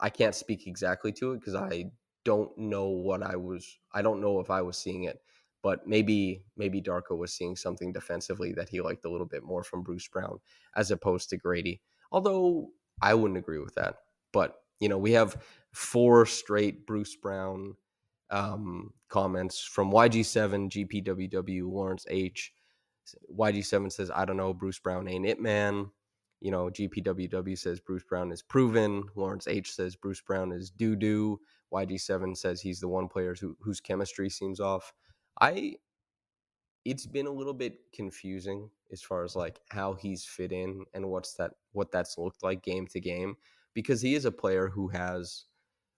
[0.00, 1.84] i can't speak exactly to it because i
[2.24, 5.20] don't know what i was i don't know if i was seeing it
[5.62, 9.64] but maybe maybe Darko was seeing something defensively that he liked a little bit more
[9.64, 10.38] from Bruce Brown
[10.76, 11.80] as opposed to Grady.
[12.12, 12.68] Although
[13.00, 13.94] I wouldn't agree with that.
[14.30, 15.42] But you know, we have
[15.74, 17.74] four straight Bruce Brown
[18.30, 20.70] um, comments from YG7,
[21.04, 22.52] GPWW, Lawrence H.
[23.36, 25.90] YG7 says, I don't know, Bruce Brown ain't it, man.
[26.40, 29.04] You know, GPWW says Bruce Brown is proven.
[29.14, 31.40] Lawrence H says Bruce Brown is doo doo.
[31.72, 34.92] YG7 says he's the one player who, whose chemistry seems off.
[35.40, 35.74] I
[36.84, 41.08] it's been a little bit confusing as far as like how he's fit in and
[41.08, 43.36] what's that what that's looked like game to game
[43.72, 45.46] because he is a player who has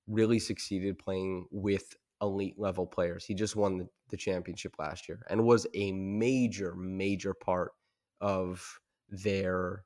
[0.07, 3.25] really succeeded playing with elite level players.
[3.25, 7.73] He just won the, the championship last year and was a major major part
[8.21, 8.65] of
[9.09, 9.85] their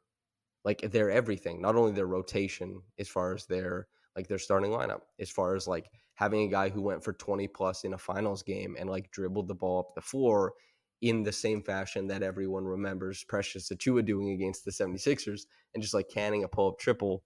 [0.65, 5.01] like their everything, not only their rotation as far as their like their starting lineup,
[5.19, 8.43] as far as like having a guy who went for 20 plus in a finals
[8.43, 10.53] game and like dribbled the ball up the floor
[11.01, 15.95] in the same fashion that everyone remembers Precious Achiuwa doing against the 76ers and just
[15.95, 17.23] like canning a pull up triple.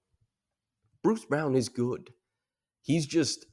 [1.02, 2.10] Bruce Brown is good.
[2.84, 3.46] He's just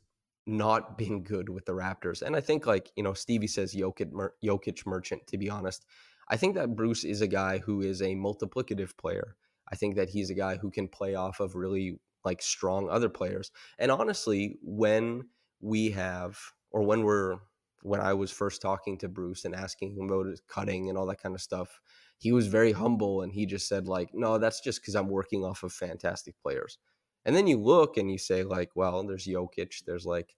[0.45, 2.21] not been good with the Raptors.
[2.21, 5.85] And I think like, you know, Stevie says Jokic, Mer- Jokic merchant, to be honest.
[6.29, 9.35] I think that Bruce is a guy who is a multiplicative player.
[9.71, 13.09] I think that he's a guy who can play off of really like strong other
[13.09, 13.51] players.
[13.79, 15.29] And honestly, when
[15.61, 16.37] we have
[16.71, 17.37] or when we're
[17.83, 21.07] when I was first talking to Bruce and asking him about his cutting and all
[21.07, 21.79] that kind of stuff,
[22.17, 25.43] he was very humble and he just said like, "No, that's just because I'm working
[25.43, 26.77] off of fantastic players."
[27.25, 30.35] And then you look and you say like, "Well, there's Jokic, there's like."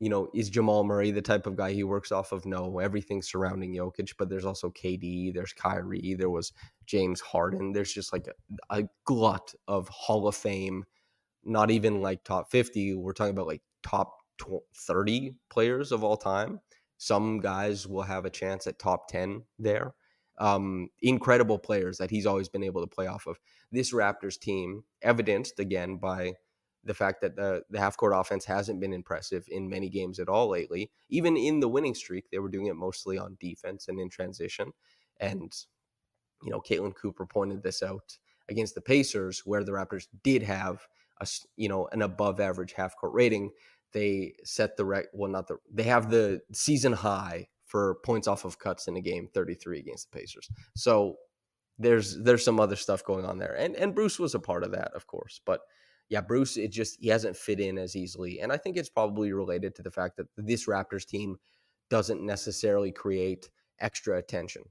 [0.00, 2.44] You know, is Jamal Murray the type of guy he works off of?
[2.44, 6.52] No, everything surrounding Jokic, but there's also KD, there's Kyrie, there was
[6.86, 7.72] James Harden.
[7.72, 10.84] There's just like a, a glut of Hall of Fame,
[11.44, 12.96] not even like top 50.
[12.96, 14.16] We're talking about like top
[14.76, 16.60] 30 players of all time.
[16.98, 19.94] Some guys will have a chance at top 10 there.
[20.38, 23.38] Um, incredible players that he's always been able to play off of.
[23.70, 26.34] This Raptors team, evidenced again by
[26.84, 30.28] the fact that the, the half court offense hasn't been impressive in many games at
[30.28, 30.90] all lately.
[31.10, 34.72] Even in the winning streak, they were doing it mostly on defense and in transition.
[35.20, 35.52] And,
[36.42, 38.18] you know, Caitlin Cooper pointed this out
[38.48, 40.86] against the Pacers, where the Raptors did have
[41.20, 43.50] a, you know, an above average half court rating
[43.92, 48.44] they set the rec well not the they have the season high for points off
[48.44, 50.46] of cuts in a game 33 against the Pacers.
[50.76, 51.16] So
[51.78, 53.54] there's there's some other stuff going on there.
[53.58, 55.40] And and Bruce was a part of that, of course.
[55.46, 55.60] But
[56.10, 58.40] yeah, Bruce it just he hasn't fit in as easily.
[58.40, 61.38] And I think it's probably related to the fact that this Raptors team
[61.88, 63.48] doesn't necessarily create
[63.80, 64.64] extra attention.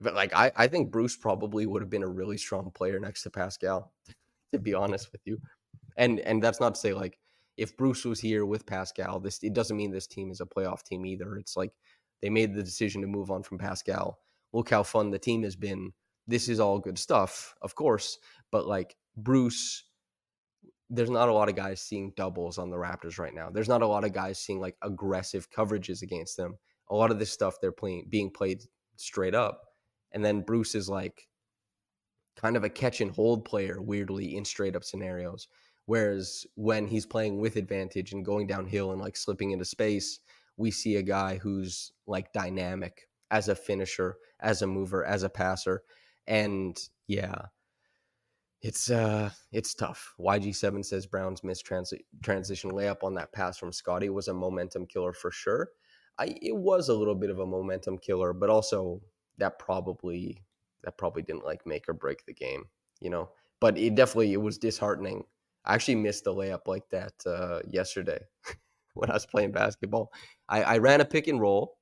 [0.00, 3.22] But like I, I think Bruce probably would have been a really strong player next
[3.22, 3.92] to Pascal,
[4.52, 5.38] to be honest with you.
[5.96, 7.16] And and that's not to say like
[7.56, 10.82] if Bruce was here with Pascal, this it doesn't mean this team is a playoff
[10.82, 11.36] team either.
[11.36, 11.70] It's like
[12.22, 14.18] they made the decision to move on from Pascal.
[14.52, 15.92] Look how fun the team has been.
[16.26, 18.18] This is all good stuff, of course,
[18.50, 19.84] but like Bruce
[20.90, 23.50] there's not a lot of guys seeing doubles on the Raptors right now.
[23.50, 26.58] There's not a lot of guys seeing like aggressive coverages against them.
[26.90, 28.62] A lot of this stuff they're playing being played
[28.96, 29.62] straight up.
[30.12, 31.28] And then Bruce is like
[32.36, 35.48] kind of a catch and hold player weirdly in straight up scenarios.
[35.86, 40.20] Whereas when he's playing with advantage and going downhill and like slipping into space,
[40.56, 45.28] we see a guy who's like dynamic as a finisher, as a mover, as a
[45.28, 45.82] passer.
[46.26, 47.46] And yeah,
[48.62, 50.14] it's uh it's tough.
[50.18, 54.86] YG7 says Brown's missed transi- transition layup on that pass from Scottie was a momentum
[54.86, 55.70] killer for sure.
[56.18, 59.02] I it was a little bit of a momentum killer, but also
[59.38, 60.42] that probably
[60.82, 62.64] that probably didn't like make or break the game,
[63.00, 63.30] you know.
[63.60, 65.24] But it definitely it was disheartening
[65.64, 68.20] I actually missed the layup like that uh, yesterday
[68.94, 70.12] when I was playing basketball.
[70.48, 71.78] I, I ran a pick and roll,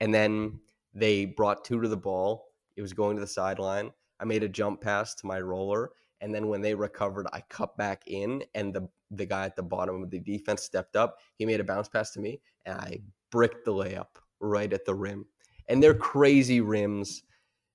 [0.00, 0.60] and then
[0.94, 2.46] they brought two to the ball.
[2.76, 3.90] It was going to the sideline.
[4.20, 7.76] I made a jump pass to my roller, and then when they recovered, I cut
[7.76, 11.18] back in, and the the guy at the bottom of the defense stepped up.
[11.36, 12.98] He made a bounce pass to me, and I
[13.30, 14.06] bricked the layup
[14.40, 15.26] right at the rim.
[15.68, 17.22] And they're crazy rims.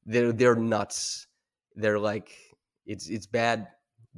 [0.05, 1.27] They're they're nuts.
[1.75, 2.31] They're like
[2.85, 3.67] it's it's bad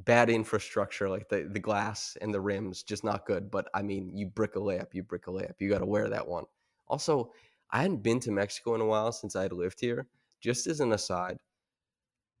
[0.04, 3.50] bad infrastructure, like the, the glass and the rims, just not good.
[3.50, 5.54] But I mean, you brick a layup, you brick a layup.
[5.58, 6.44] You got to wear that one.
[6.88, 7.32] Also,
[7.70, 10.08] I hadn't been to Mexico in a while since I had lived here.
[10.40, 11.38] Just as an aside,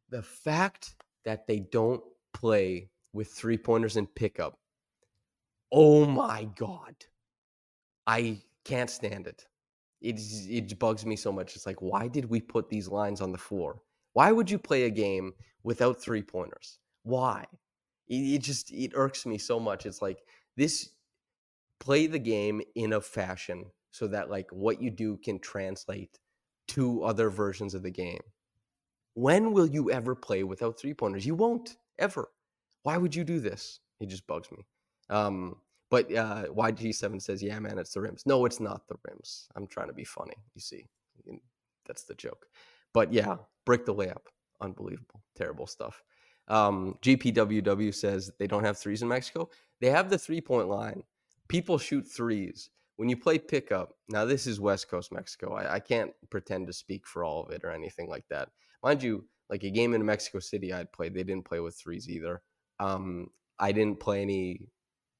[0.08, 0.94] the fact
[1.24, 4.58] that they don't play with three pointers and pickup,
[5.72, 6.94] oh my God.
[8.06, 9.46] I can't stand it.
[10.00, 10.18] It,
[10.48, 11.54] it bugs me so much.
[11.54, 13.82] It's like, why did we put these lines on the floor?
[14.14, 16.78] Why would you play a game without three pointers?
[17.02, 17.46] Why?
[18.08, 19.86] It, it just it irks me so much.
[19.86, 20.18] It's like
[20.56, 20.90] this
[21.78, 26.18] play the game in a fashion so that like what you do can translate
[26.68, 28.20] to other versions of the game.
[29.14, 31.26] When will you ever play without three pointers?
[31.26, 32.30] You won't ever.
[32.84, 33.80] Why would you do this?
[33.98, 34.64] It just bugs me.
[35.10, 35.56] Um,
[35.90, 38.22] but uh, YG7 says, yeah, man, it's the rims.
[38.24, 39.48] No, it's not the rims.
[39.56, 40.34] I'm trying to be funny.
[40.54, 40.86] You see,
[41.86, 42.46] that's the joke.
[42.94, 43.36] But yeah,
[43.66, 44.22] break the layup.
[44.60, 45.20] Unbelievable.
[45.36, 46.02] Terrible stuff.
[46.50, 49.48] Um, GPWW says they don't have threes in Mexico.
[49.80, 51.02] They have the three point line.
[51.48, 52.70] People shoot threes.
[52.96, 55.54] When you play pickup, now this is West Coast Mexico.
[55.54, 58.50] I, I can't pretend to speak for all of it or anything like that.
[58.82, 62.10] Mind you, like a game in Mexico City I'd played, they didn't play with threes
[62.10, 62.42] either.
[62.78, 64.68] Um, I didn't play any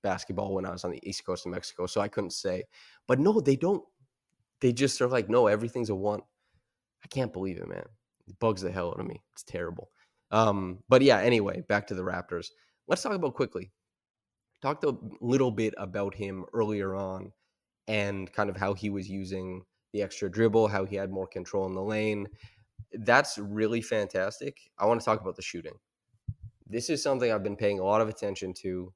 [0.02, 2.64] basketball when I was on the East Coast of Mexico, so I couldn't say.
[3.06, 3.84] But no, they don't.
[4.60, 6.20] They just are like, no, everything's a one.
[7.04, 7.84] I can't believe it, man.
[8.26, 9.22] It bugs the hell out of me.
[9.32, 9.90] It's terrible.
[10.30, 12.48] Um, but yeah, anyway, back to the Raptors.
[12.86, 13.70] Let's talk about Quickley.
[14.62, 17.32] Talked a little bit about him earlier on
[17.88, 21.66] and kind of how he was using the extra dribble, how he had more control
[21.66, 22.28] in the lane.
[22.92, 24.58] That's really fantastic.
[24.78, 25.74] I want to talk about the shooting.
[26.66, 28.92] This is something I've been paying a lot of attention to,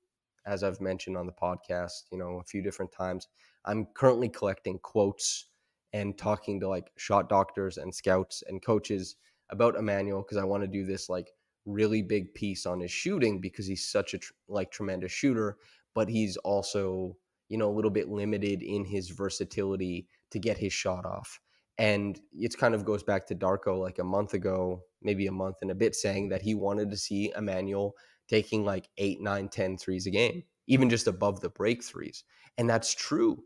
[0.46, 3.28] as I've mentioned on the podcast, you know, a few different times.
[3.64, 5.46] I'm currently collecting quotes
[5.92, 9.16] and talking to like shot doctors and scouts and coaches
[9.50, 11.30] about Emmanuel because I want to do this like
[11.66, 15.58] really big piece on his shooting because he's such a tr- like tremendous shooter,
[15.94, 17.16] but he's also
[17.48, 21.40] you know a little bit limited in his versatility to get his shot off.
[21.78, 25.56] And it kind of goes back to Darko like a month ago, maybe a month
[25.62, 27.94] and a bit, saying that he wanted to see Emmanuel
[28.28, 32.24] taking like eight, nine, 10 threes a game, even just above the break threes.
[32.56, 33.42] And that's true.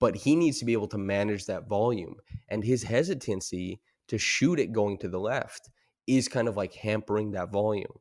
[0.00, 2.16] But he needs to be able to manage that volume.
[2.48, 5.70] And his hesitancy to shoot it going to the left
[6.06, 7.98] is kind of like hampering that volume.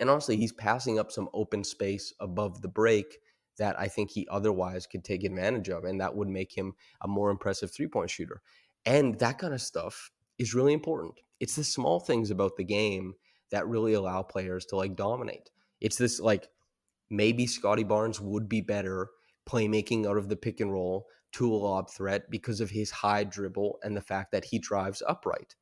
[0.00, 3.18] And honestly, he's passing up some open space above the break
[3.58, 5.84] that I think he otherwise could take advantage of.
[5.84, 8.40] And that would make him a more impressive three point shooter.
[8.86, 11.14] And that kind of stuff is really important.
[11.40, 13.14] It's the small things about the game
[13.50, 15.50] that really allow players to like dominate.
[15.80, 16.48] It's this like
[17.10, 19.10] maybe Scottie Barnes would be better
[19.48, 23.24] playmaking out of the pick and roll to a lob threat because of his high
[23.24, 25.54] dribble and the fact that he drives upright.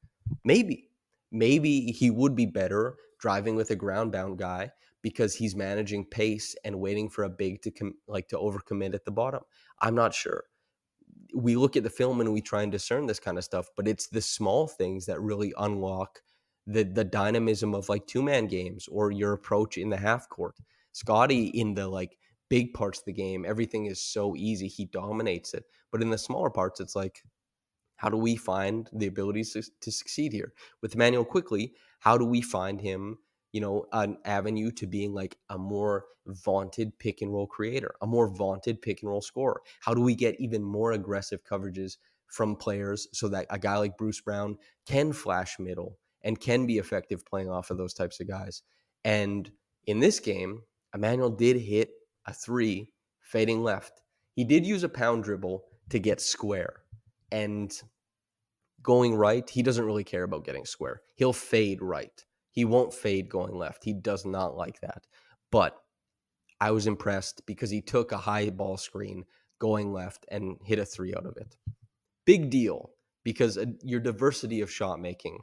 [0.44, 0.90] Maybe,
[1.30, 4.70] maybe he would be better driving with a ground bound guy
[5.02, 9.04] because he's managing pace and waiting for a big to com- like to overcommit at
[9.04, 9.42] the bottom.
[9.80, 10.44] I'm not sure.
[11.34, 13.88] We look at the film and we try and discern this kind of stuff, but
[13.88, 16.22] it's the small things that really unlock
[16.66, 20.56] the the dynamism of like two man games or your approach in the half court.
[20.92, 24.68] Scottie in the like big parts of the game, everything is so easy.
[24.68, 25.64] He dominates it.
[25.90, 27.22] But in the smaller parts, it's like,
[27.96, 30.52] how do we find the abilities to, to succeed here?
[30.82, 33.18] With Emmanuel Quickley, how do we find him,
[33.52, 38.06] you know, an avenue to being like a more vaunted pick and roll creator, a
[38.06, 39.62] more vaunted pick and roll scorer?
[39.80, 43.96] How do we get even more aggressive coverages from players so that a guy like
[43.96, 48.28] Bruce Brown can flash middle and can be effective playing off of those types of
[48.28, 48.62] guys?
[49.04, 49.50] And
[49.86, 50.62] in this game,
[50.94, 51.90] Emmanuel did hit
[52.26, 54.02] a three fading left.
[54.34, 56.82] He did use a pound dribble to get square.
[57.32, 57.72] And
[58.82, 61.02] going right, he doesn't really care about getting square.
[61.16, 62.24] He'll fade right.
[62.52, 63.84] He won't fade going left.
[63.84, 65.06] He does not like that.
[65.50, 65.76] But
[66.60, 69.24] I was impressed because he took a high ball screen
[69.58, 71.56] going left and hit a three out of it.
[72.24, 72.90] Big deal
[73.24, 75.38] because uh, your diversity of shot making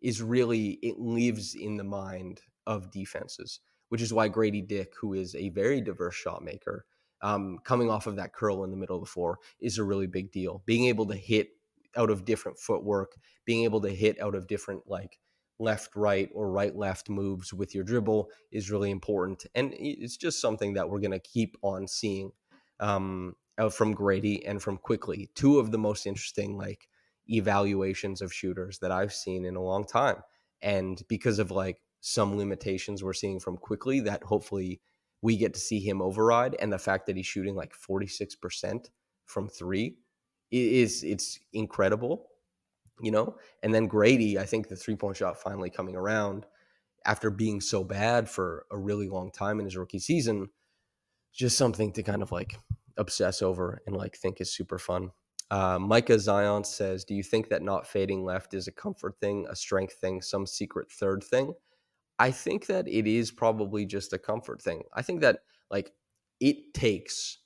[0.00, 5.14] is really, it lives in the mind of defenses which is why Grady Dick, who
[5.14, 6.84] is a very diverse shot maker,
[7.22, 10.06] um, coming off of that curl in the middle of the floor is a really
[10.06, 10.62] big deal.
[10.66, 11.50] Being able to hit
[11.96, 15.18] out of different footwork, being able to hit out of different like
[15.58, 20.40] left right or right left moves with your dribble is really important, and it's just
[20.40, 22.30] something that we're going to keep on seeing
[22.78, 23.34] um,
[23.70, 26.88] from Grady and from Quickley, Two of the most interesting like
[27.26, 30.22] evaluations of shooters that I've seen in a long time,
[30.62, 34.80] and because of like some limitations we're seeing from Quickley that hopefully
[35.20, 38.88] we get to see him override and the fact that he's shooting like 46%
[39.26, 39.96] from 3
[40.50, 42.28] is it's incredible
[43.02, 46.46] you know and then Grady I think the three point shot finally coming around
[47.04, 50.48] after being so bad for a really long time in his rookie season
[51.34, 52.58] just something to kind of like
[52.96, 55.10] obsess over and like think is super fun
[55.50, 59.46] uh, Micah Zion says, Do you think that not fading left is a comfort thing,
[59.48, 61.54] a strength thing, some secret third thing?
[62.18, 64.82] I think that it is probably just a comfort thing.
[64.94, 65.92] I think that like
[66.40, 67.38] it takes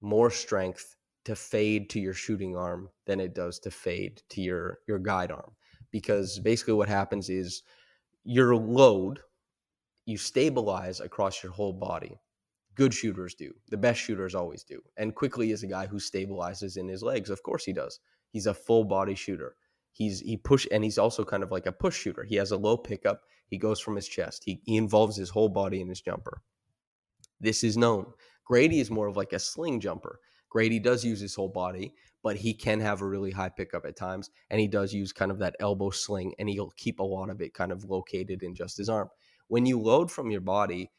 [0.00, 4.78] more strength to fade to your shooting arm than it does to fade to your
[4.86, 5.52] your guide arm
[5.90, 7.62] because basically what happens is
[8.24, 9.20] your load
[10.08, 12.18] you stabilize across your whole body.
[12.74, 13.52] Good shooters do.
[13.68, 14.80] The best shooters always do.
[14.96, 17.28] And Quickley is a guy who stabilizes in his legs.
[17.28, 18.00] Of course he does.
[18.30, 19.56] He's a full body shooter.
[19.92, 22.24] He's he push and he's also kind of like a push shooter.
[22.24, 24.42] He has a low pickup he goes from his chest.
[24.44, 26.42] He, he involves his whole body in his jumper.
[27.40, 28.06] This is known.
[28.44, 30.20] Grady is more of like a sling jumper.
[30.48, 33.96] Grady does use his whole body, but he can have a really high pickup at
[33.96, 34.30] times.
[34.50, 37.40] And he does use kind of that elbow sling, and he'll keep a lot of
[37.40, 39.08] it kind of located in just his arm.
[39.48, 40.90] When you load from your body,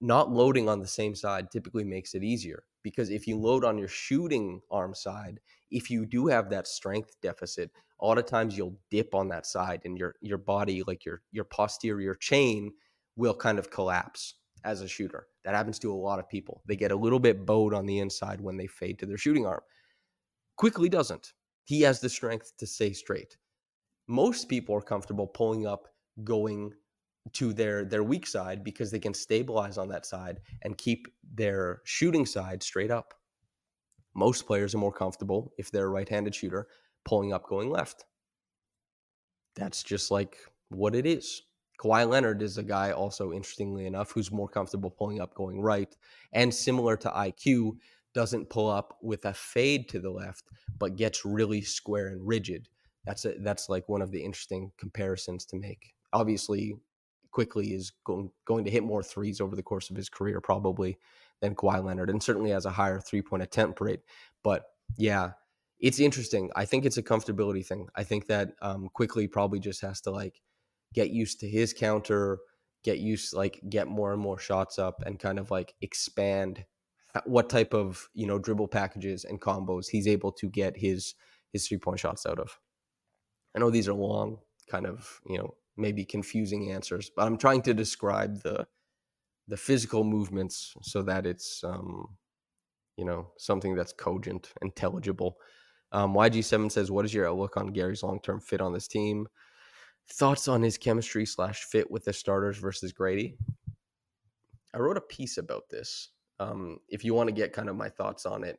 [0.00, 3.78] not loading on the same side typically makes it easier because if you load on
[3.78, 5.40] your shooting arm side,
[5.70, 7.70] if you do have that strength deficit,
[8.04, 11.22] a lot of times you'll dip on that side and your your body like your
[11.32, 12.72] your posterior chain
[13.16, 15.28] will kind of collapse as a shooter.
[15.44, 16.62] That happens to a lot of people.
[16.66, 19.46] They get a little bit bowed on the inside when they fade to their shooting
[19.46, 19.62] arm.
[20.56, 21.34] Quickley doesn't.
[21.64, 23.38] He has the strength to stay straight.
[24.08, 25.88] Most people are comfortable pulling up
[26.24, 26.74] going
[27.34, 31.82] to their their weak side because they can stabilize on that side and keep their
[31.84, 33.14] shooting side straight up.
[34.14, 36.68] most players are more comfortable if they're a right-handed shooter
[37.04, 38.04] pulling up going left.
[39.56, 40.36] That's just like
[40.68, 41.42] what it is.
[41.80, 45.94] Kawhi Leonard is a guy also interestingly enough who's more comfortable pulling up going right
[46.32, 47.72] and similar to IQ
[48.14, 50.44] doesn't pull up with a fade to the left
[50.78, 52.68] but gets really square and rigid.
[53.04, 55.94] That's a, that's like one of the interesting comparisons to make.
[56.12, 56.74] Obviously
[57.32, 60.96] Quickley is going going to hit more threes over the course of his career probably
[61.40, 64.00] than Kawhi Leonard and certainly has a higher three-point attempt rate.
[64.44, 65.32] But yeah,
[65.80, 66.50] it's interesting.
[66.56, 67.88] I think it's a comfortability thing.
[67.94, 70.40] I think that um, Quickley probably just has to like
[70.94, 72.38] get used to his counter,
[72.84, 76.64] get used like get more and more shots up, and kind of like expand
[77.26, 81.14] what type of you know dribble packages and combos he's able to get his
[81.52, 82.58] his three point shots out of.
[83.54, 84.38] I know these are long,
[84.70, 88.66] kind of you know maybe confusing answers, but I'm trying to describe the
[89.48, 92.16] the physical movements so that it's um,
[92.96, 95.36] you know something that's cogent, intelligible.
[95.94, 99.28] Um, YG7 says, "What is your outlook on Gary's long-term fit on this team?
[100.10, 103.38] Thoughts on his chemistry slash fit with the starters versus Grady?"
[104.74, 106.10] I wrote a piece about this.
[106.40, 108.58] Um, if you want to get kind of my thoughts on it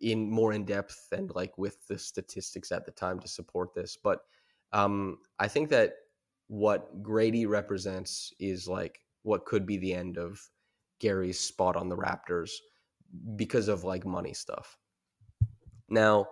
[0.00, 3.98] in more in depth and like with the statistics at the time to support this,
[4.02, 4.20] but
[4.72, 5.92] um, I think that
[6.46, 10.40] what Grady represents is like what could be the end of
[11.00, 12.52] Gary's spot on the Raptors
[13.36, 14.78] because of like money stuff.
[15.94, 16.26] Now,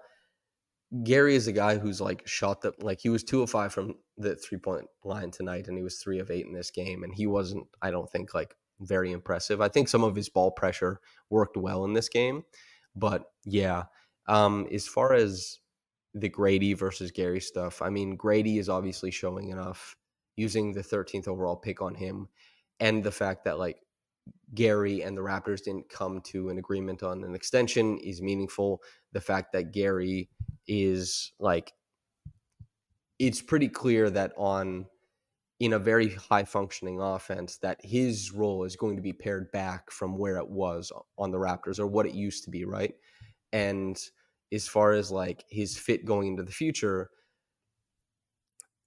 [1.04, 3.94] Gary is a guy who's like shot the like he was two of five from
[4.18, 7.14] the three point line tonight, and he was three of eight in this game, and
[7.14, 9.60] he wasn't, I don't think, like very impressive.
[9.60, 11.00] I think some of his ball pressure
[11.30, 12.44] worked well in this game,
[12.94, 13.84] but yeah.
[14.28, 15.58] Um, as far as
[16.14, 19.96] the Grady versus Gary stuff, I mean, Grady is obviously showing enough
[20.36, 22.28] using the 13th overall pick on him,
[22.80, 23.78] and the fact that like
[24.54, 28.82] Gary and the Raptors didn't come to an agreement on an extension is meaningful.
[29.12, 30.28] The fact that Gary
[30.66, 31.72] is like,
[33.18, 34.86] it's pretty clear that on
[35.60, 39.90] in a very high functioning offense that his role is going to be pared back
[39.92, 42.94] from where it was on the Raptors or what it used to be, right?
[43.52, 43.96] And
[44.52, 47.10] as far as like his fit going into the future,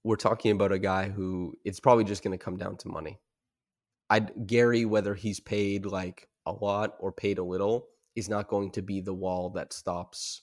[0.03, 3.19] we're talking about a guy who it's probably just going to come down to money.
[4.09, 8.71] I Gary, whether he's paid like a lot or paid a little, is not going
[8.71, 10.41] to be the wall that stops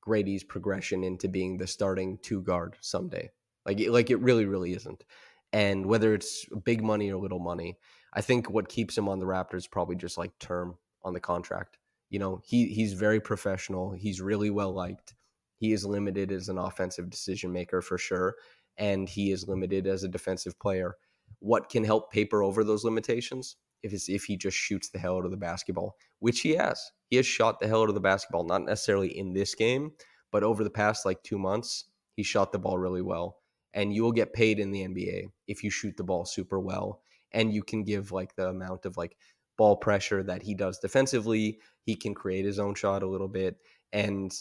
[0.00, 3.30] Grady's progression into being the starting two guard someday.
[3.64, 5.04] Like it, like it really, really isn't.
[5.52, 7.78] And whether it's big money or little money,
[8.14, 11.78] I think what keeps him on the Raptors probably just like term on the contract.
[12.10, 13.92] You know, he he's very professional.
[13.92, 15.14] He's really well liked.
[15.56, 18.34] He is limited as an offensive decision maker for sure,
[18.76, 20.96] and he is limited as a defensive player
[21.42, 25.18] what can help paper over those limitations if it's if he just shoots the hell
[25.18, 26.80] out of the basketball, which he has.
[27.10, 29.92] He has shot the hell out of the basketball, not necessarily in this game,
[30.30, 33.38] but over the past like two months, he shot the ball really well.
[33.74, 37.00] And you will get paid in the NBA if you shoot the ball super well.
[37.32, 39.16] And you can give like the amount of like
[39.58, 41.58] ball pressure that he does defensively.
[41.84, 43.56] He can create his own shot a little bit.
[43.92, 44.32] And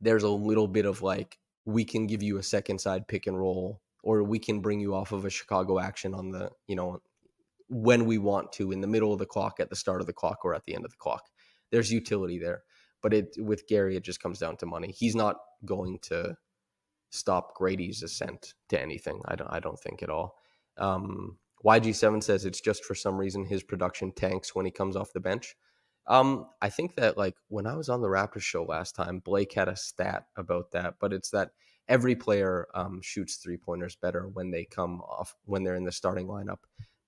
[0.00, 3.38] there's a little bit of like, we can give you a second side pick and
[3.38, 7.00] roll or we can bring you off of a Chicago action on the, you know,
[7.68, 10.12] when we want to in the middle of the clock, at the start of the
[10.12, 11.22] clock, or at the end of the clock.
[11.72, 12.62] There's utility there.
[13.02, 14.92] But it with Gary, it just comes down to money.
[14.92, 16.36] He's not going to
[17.10, 19.22] stop Grady's ascent to anything.
[19.24, 20.36] I don't I don't think at all.
[20.76, 25.14] Um, YG7 says it's just for some reason his production tanks when he comes off
[25.14, 25.56] the bench.
[26.06, 29.54] Um, I think that like when I was on the Raptors show last time, Blake
[29.54, 31.50] had a stat about that, but it's that
[31.88, 35.92] every player um, shoots three pointers better when they come off when they're in the
[35.92, 36.60] starting lineup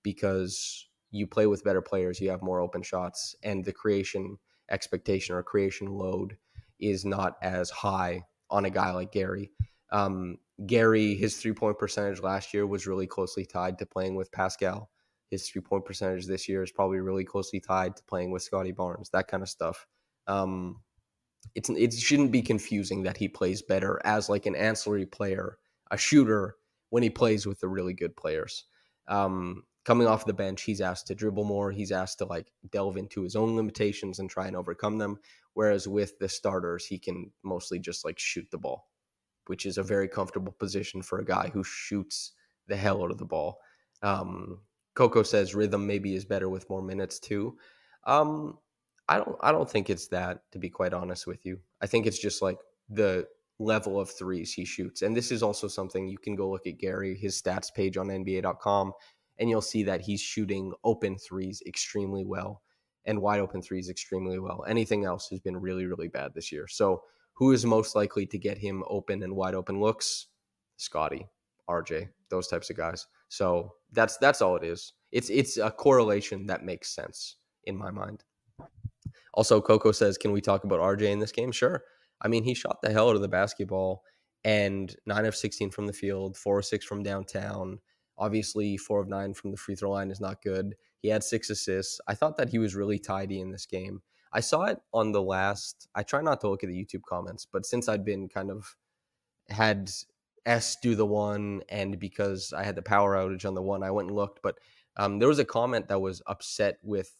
[0.03, 4.37] because you play with better players, you have more open shots, and the creation
[4.69, 6.37] expectation or creation load
[6.79, 9.51] is not as high on a guy like Gary.
[9.91, 14.31] Um, Gary, his three point percentage last year was really closely tied to playing with
[14.31, 14.89] Pascal.
[15.29, 18.71] His three point percentage this year is probably really closely tied to playing with Scottie
[18.71, 19.87] Barnes, that kind of stuff.
[20.27, 20.81] Um,
[21.55, 25.57] it's it shouldn't be confusing that he plays better as like an ancillary player,
[25.91, 26.55] a shooter
[26.89, 28.65] when he plays with the really good players.
[29.07, 31.71] Um, coming off the bench, he's asked to dribble more.
[31.71, 35.17] He's asked to like delve into his own limitations and try and overcome them.
[35.53, 38.89] Whereas with the starters, he can mostly just like shoot the ball,
[39.47, 42.33] which is a very comfortable position for a guy who shoots
[42.67, 43.59] the hell out of the ball.
[44.03, 44.61] Um,
[44.93, 47.57] Coco says rhythm maybe is better with more minutes too.
[48.05, 48.57] Um,
[49.09, 51.59] I don't I don't think it's that to be quite honest with you.
[51.81, 53.27] I think it's just like the
[53.59, 55.01] level of threes he shoots.
[55.01, 58.07] And this is also something you can go look at Gary his stats page on
[58.07, 58.93] nba.com
[59.39, 62.61] and you'll see that he's shooting open threes extremely well.
[63.05, 64.65] and wide open threes extremely well.
[64.67, 66.67] Anything else has been really, really bad this year.
[66.67, 67.03] So,
[67.33, 70.27] who is most likely to get him open and wide open looks?
[70.77, 71.27] Scottie,
[71.69, 73.07] RJ, those types of guys.
[73.29, 74.93] So that's that's all it is.
[75.11, 78.23] It's it's a correlation that makes sense in my mind.
[79.37, 81.83] Also, Coco says, "Can we talk about RJ in this game?" Sure.
[82.19, 84.03] I mean, he shot the hell out of the basketball
[84.43, 87.79] and 9 of 16 from the field, 4 of 6 from downtown.
[88.17, 90.75] Obviously, 4 of 9 from the free throw line is not good.
[91.03, 92.01] He had 6 assists.
[92.07, 94.01] I thought that he was really tidy in this game.
[94.33, 97.45] I saw it on the last I try not to look at the YouTube comments,
[97.45, 98.75] but since I'd been kind of
[99.49, 99.91] had
[100.47, 103.91] S do the one, and because I had the power outage on the one, I
[103.91, 104.41] went and looked.
[104.41, 104.57] But
[104.95, 107.13] um, there was a comment that was upset with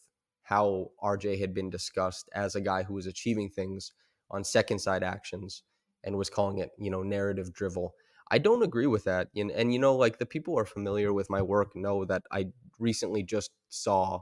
[0.48, 3.92] how RJ had been discussed as a guy who was achieving things
[4.30, 5.62] on second side actions
[6.02, 7.94] and was calling it, you know, narrative drivel.
[8.30, 9.28] I don't agree with that.
[9.36, 12.22] And, and you know, like the people who are familiar with my work know that
[12.32, 12.46] I
[12.78, 14.20] recently just saw,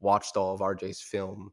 [0.00, 1.52] watched all of RJ's film,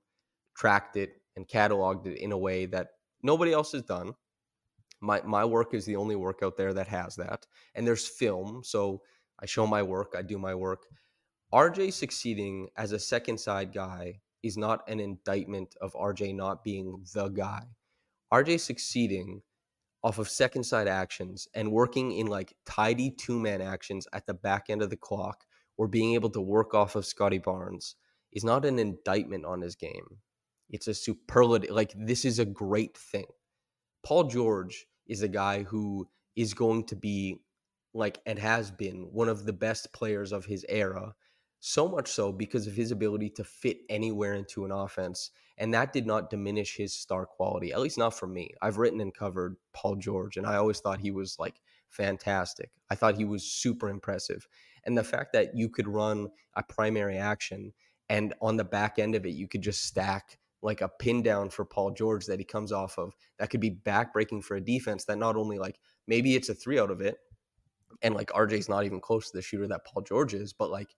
[0.55, 2.91] tracked it, and cataloged it in a way that
[3.23, 4.13] nobody else has done
[5.03, 7.45] my my work is the only work out there that has that
[7.75, 9.01] and there's film so
[9.39, 10.85] i show my work i do my work
[11.53, 17.05] rj succeeding as a second side guy is not an indictment of rj not being
[17.13, 17.63] the guy.
[18.33, 19.41] Rj succeeding
[20.03, 24.33] off of second side actions and working in like tidy two man actions at the
[24.33, 25.43] back end of the clock
[25.77, 27.95] or being able to work off of scottie barnes
[28.31, 30.17] is not an indictment on his game.
[30.71, 33.27] It's a superlative like this is a great thing.
[34.03, 37.37] Paul george is a guy who is going to be
[37.93, 41.13] like and has been one of the best players of his era
[41.65, 45.93] so much so because of his ability to fit anywhere into an offense and that
[45.93, 48.49] did not diminish his star quality at least not for me.
[48.61, 52.69] I've written and covered paul george and i always thought he was like fantastic.
[52.89, 54.45] I thought he was super impressive
[54.83, 57.71] and the fact that you could run a primary action
[58.09, 61.49] and on the back end of it you could just stack like a pin down
[61.49, 65.05] for Paul George that he comes off of that could be backbreaking for a defense
[65.05, 67.15] that not only like maybe it's a three out of it
[68.01, 70.93] and like RJ's not even close to the shooter that Paul George is, but like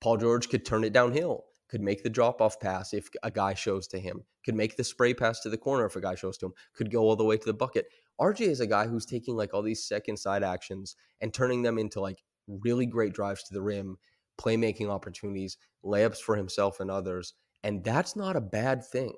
[0.00, 3.54] Paul George could turn it downhill, could make the drop off pass if a guy
[3.54, 6.38] shows to him, could make the spray pass to the corner if a guy shows
[6.38, 7.86] to him, could go all the way to the bucket.
[8.20, 11.78] RJ is a guy who's taking like all these second side actions and turning them
[11.78, 13.98] into like really great drives to the rim,
[14.40, 17.34] playmaking opportunities, layups for himself and others.
[17.64, 19.14] And that's not a bad thing.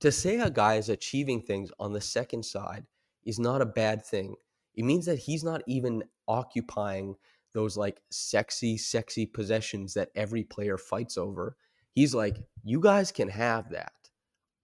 [0.00, 2.84] To say a guy is achieving things on the second side
[3.24, 4.36] is not a bad thing.
[4.74, 7.16] It means that he's not even occupying
[7.56, 11.56] those like sexy, sexy possessions that every player fights over.
[11.92, 13.92] He's like, you guys can have that.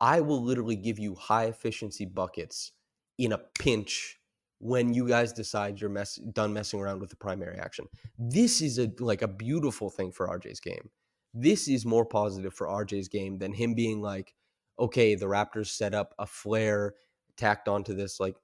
[0.01, 2.73] I will literally give you high efficiency buckets
[3.19, 4.21] in a pinch
[4.59, 7.89] when you guys decide you're mess- done messing around with the primary action.
[8.17, 10.91] This is a like a beautiful thing for RJ's game
[11.35, 14.35] this is more positive for RJ's game than him being like,
[14.79, 16.95] okay, the Raptors set up a flare
[17.37, 18.21] tacked onto this.
[18.21, 18.37] Like,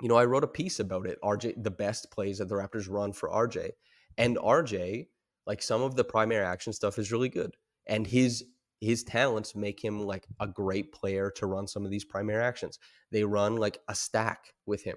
[0.00, 1.18] you know, I wrote a piece about it.
[1.22, 3.70] RJ, the best plays that the Raptors run for RJ.
[4.16, 5.06] And RJ,
[5.46, 7.56] like some of the primary action stuff is really good.
[7.86, 8.44] And his
[8.80, 12.78] his talents make him like a great player to run some of these primary actions.
[13.12, 14.96] They run like a stack with him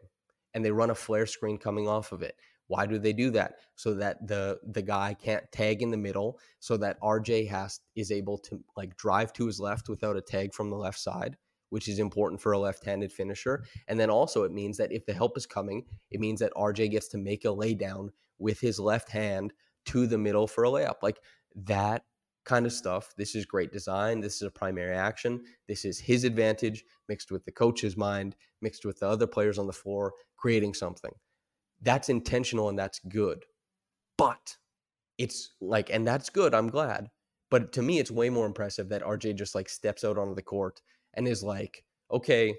[0.54, 2.36] and they run a flare screen coming off of it.
[2.68, 3.56] Why do they do that?
[3.76, 8.12] So that the the guy can't tag in the middle, so that RJ has is
[8.12, 11.38] able to like drive to his left without a tag from the left side,
[11.74, 13.64] which is important for a left-handed finisher.
[13.88, 16.92] And then also it means that if the help is coming, it means that RJ
[16.92, 19.54] gets to make a laydown with his left hand
[19.88, 21.02] to the middle for a layup.
[21.02, 21.20] Like
[21.56, 22.04] that
[22.46, 23.16] kind of stuff.
[23.18, 24.20] This is great design.
[24.20, 25.42] This is a primary action.
[25.68, 29.66] This is his advantage mixed with the coach's mind, mixed with the other players on
[29.66, 31.12] the floor, creating something
[31.82, 33.44] that's intentional and that's good.
[34.16, 34.56] But
[35.18, 36.54] it's like, and that's good.
[36.54, 37.10] I'm glad.
[37.52, 40.42] But to me, it's way more impressive that RJ just like steps out onto the
[40.42, 40.82] court
[41.14, 42.56] and is like, okay,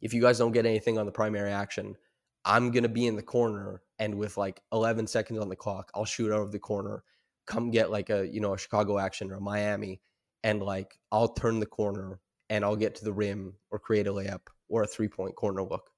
[0.00, 1.96] if you guys don't get anything on the primary action,
[2.44, 3.82] I'm going to be in the corner.
[3.98, 7.02] And with like 11 seconds on the clock, I'll shoot out of the corner,
[7.46, 10.00] come get like a, you know, a Chicago action or a Miami.
[10.44, 14.12] And like, I'll turn the corner and I'll get to the rim or create a
[14.12, 15.90] layup or a three point corner look.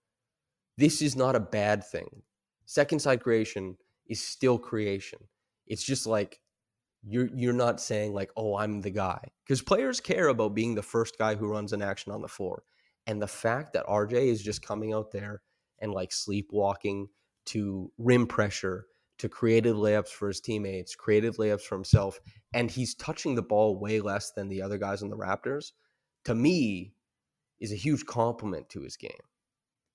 [0.79, 2.23] This is not a bad thing
[2.71, 5.19] second side creation is still creation.
[5.67, 6.39] It's just like
[7.03, 10.83] you're you're not saying like, "Oh, I'm the guy." Cuz players care about being the
[10.83, 12.65] first guy who runs an action on the floor.
[13.07, 15.43] And the fact that RJ is just coming out there
[15.81, 17.09] and like sleepwalking
[17.47, 18.87] to rim pressure,
[19.19, 22.21] to creative layups for his teammates, creative layups for himself,
[22.55, 25.73] and he's touching the ball way less than the other guys on the Raptors,
[26.25, 26.95] to me
[27.61, 29.11] is a huge compliment to his game.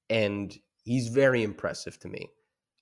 [0.10, 2.30] And he's very impressive to me.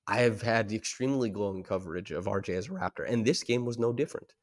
[0.08, 3.80] I have had extremely glowing coverage of RJ as a Raptor, and this game was
[3.80, 4.34] no different.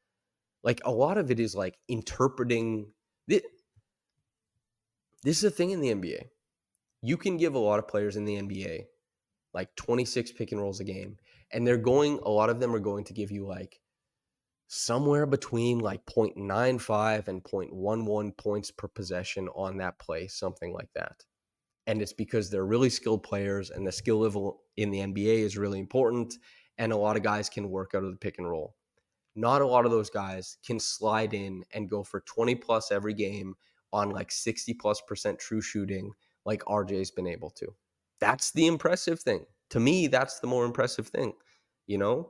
[0.63, 2.91] Like a lot of it is like interpreting
[3.27, 3.41] This,
[5.23, 6.25] this is a thing in the NBA.
[7.03, 8.85] You can give a lot of players in the NBA
[9.53, 11.17] like 26 pick and rolls a game,
[11.51, 13.79] and they're going, a lot of them are going to give you like
[14.67, 21.25] somewhere between like 0.95 and 0.11 points per possession on that play, something like that.
[21.87, 25.57] And it's because they're really skilled players, and the skill level in the NBA is
[25.57, 26.35] really important.
[26.77, 28.75] And a lot of guys can work out of the pick and roll.
[29.35, 33.13] Not a lot of those guys can slide in and go for 20 plus every
[33.13, 33.55] game
[33.93, 36.11] on like 60 plus percent true shooting
[36.45, 37.67] like RJ's been able to.
[38.19, 39.45] That's the impressive thing.
[39.71, 41.33] To me, that's the more impressive thing.
[41.87, 42.29] You know,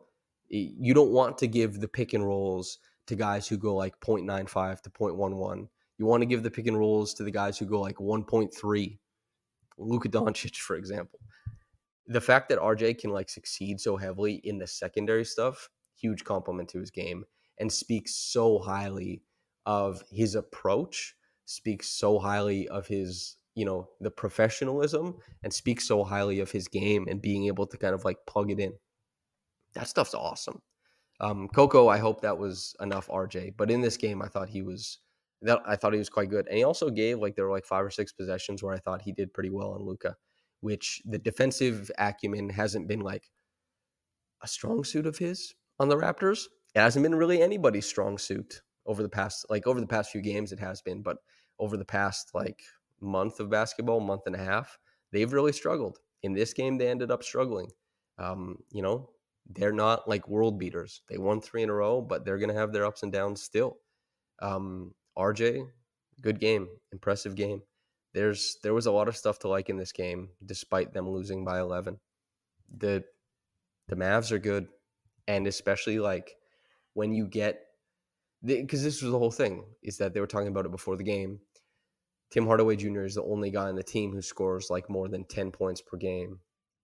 [0.49, 4.81] you don't want to give the pick and rolls to guys who go like 0.95
[4.81, 5.67] to 0.11.
[5.97, 8.97] You want to give the pick and rolls to the guys who go like 1.3.
[9.77, 11.19] Luka Doncic, for example.
[12.07, 16.69] The fact that RJ can like succeed so heavily in the secondary stuff, huge compliment
[16.69, 17.25] to his game,
[17.59, 19.23] and speaks so highly
[19.65, 26.03] of his approach, speaks so highly of his you know the professionalism and speaks so
[26.03, 28.73] highly of his game and being able to kind of like plug it in.
[29.73, 30.61] That stuff's awesome.
[31.19, 34.63] Um coco i hope that was enough rj but in this game i thought he
[34.63, 34.99] was
[35.43, 37.65] that i thought he was quite good and he also gave like there were like
[37.65, 40.15] five or six possessions where i thought he did pretty well on luka
[40.61, 43.29] which the defensive acumen hasn't been like
[44.41, 48.61] a strong suit of his on the raptors it hasn't been really anybody's strong suit
[48.85, 51.17] over the past like over the past few games it has been but
[51.59, 52.61] over the past like
[53.01, 54.77] month of basketball, month and a half,
[55.11, 55.99] they've really struggled.
[56.23, 57.69] In this game, they ended up struggling.
[58.17, 59.09] Um, you know,
[59.49, 61.01] they're not like world beaters.
[61.09, 63.41] They won three in a row, but they're going to have their ups and downs
[63.41, 63.77] still.
[64.41, 65.67] Um, RJ,
[66.21, 67.61] good game, impressive game.
[68.13, 71.45] There's there was a lot of stuff to like in this game, despite them losing
[71.45, 71.99] by 11.
[72.77, 73.03] The
[73.87, 74.67] the Mavs are good,
[75.27, 76.35] and especially like
[76.93, 77.61] when you get
[78.43, 81.03] because this was the whole thing is that they were talking about it before the
[81.03, 81.39] game
[82.31, 83.03] Tim Hardaway Jr.
[83.03, 85.97] is the only guy on the team who scores like more than 10 points per
[85.97, 86.39] game.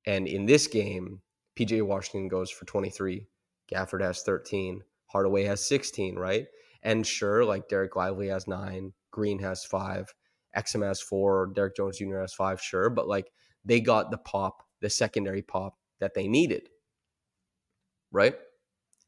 [0.06, 1.22] And in this game,
[1.58, 3.26] PJ Washington goes for 23.
[3.74, 4.84] Gafford has 13.
[5.08, 6.48] Hardaway has 16, right?
[6.84, 10.14] And sure, like Dereck Lively has nine, Green has five,
[10.58, 12.20] Has four, Derrick Jones Jr.
[12.20, 12.90] has five, sure.
[12.90, 13.32] But like
[13.66, 16.70] they got the pop, the secondary pop that they needed,
[18.12, 18.36] right?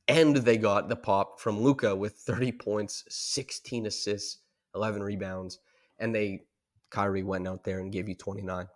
[0.08, 4.40] And they got the pop from Luka with 30 points, 16 assists,
[4.76, 5.60] 11 rebounds
[6.00, 6.44] and they
[6.90, 8.68] Kyrie went out there and gave you 29.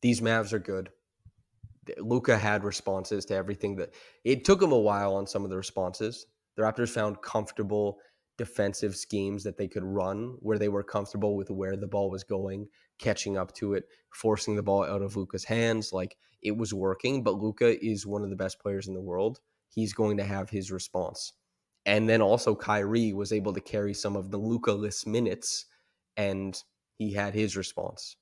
[0.00, 0.88] These Mavs are good.
[1.98, 3.92] Luka had responses to everything that
[4.24, 6.26] it took him a while on some of the responses.
[6.56, 7.98] The Raptors found comfortable
[8.38, 12.24] defensive schemes that they could run where they were comfortable with where the ball was
[12.24, 12.68] going,
[12.98, 15.92] catching up to it, forcing the ball out of Luka's hands.
[15.92, 19.40] Like it was working, but Luka is one of the best players in the world.
[19.68, 21.32] He's going to have his response.
[21.86, 25.66] And then also Kyrie was able to carry some of the Luka-less minutes
[26.16, 26.60] and
[26.96, 28.16] he had his response.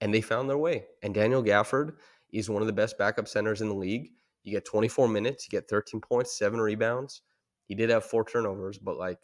[0.00, 0.84] And they found their way.
[1.02, 1.92] And Daniel Gafford
[2.32, 4.10] is one of the best backup centers in the league.
[4.42, 7.22] You get 24 minutes, you get 13 points, seven rebounds.
[7.66, 9.18] He did have four turnovers, but like,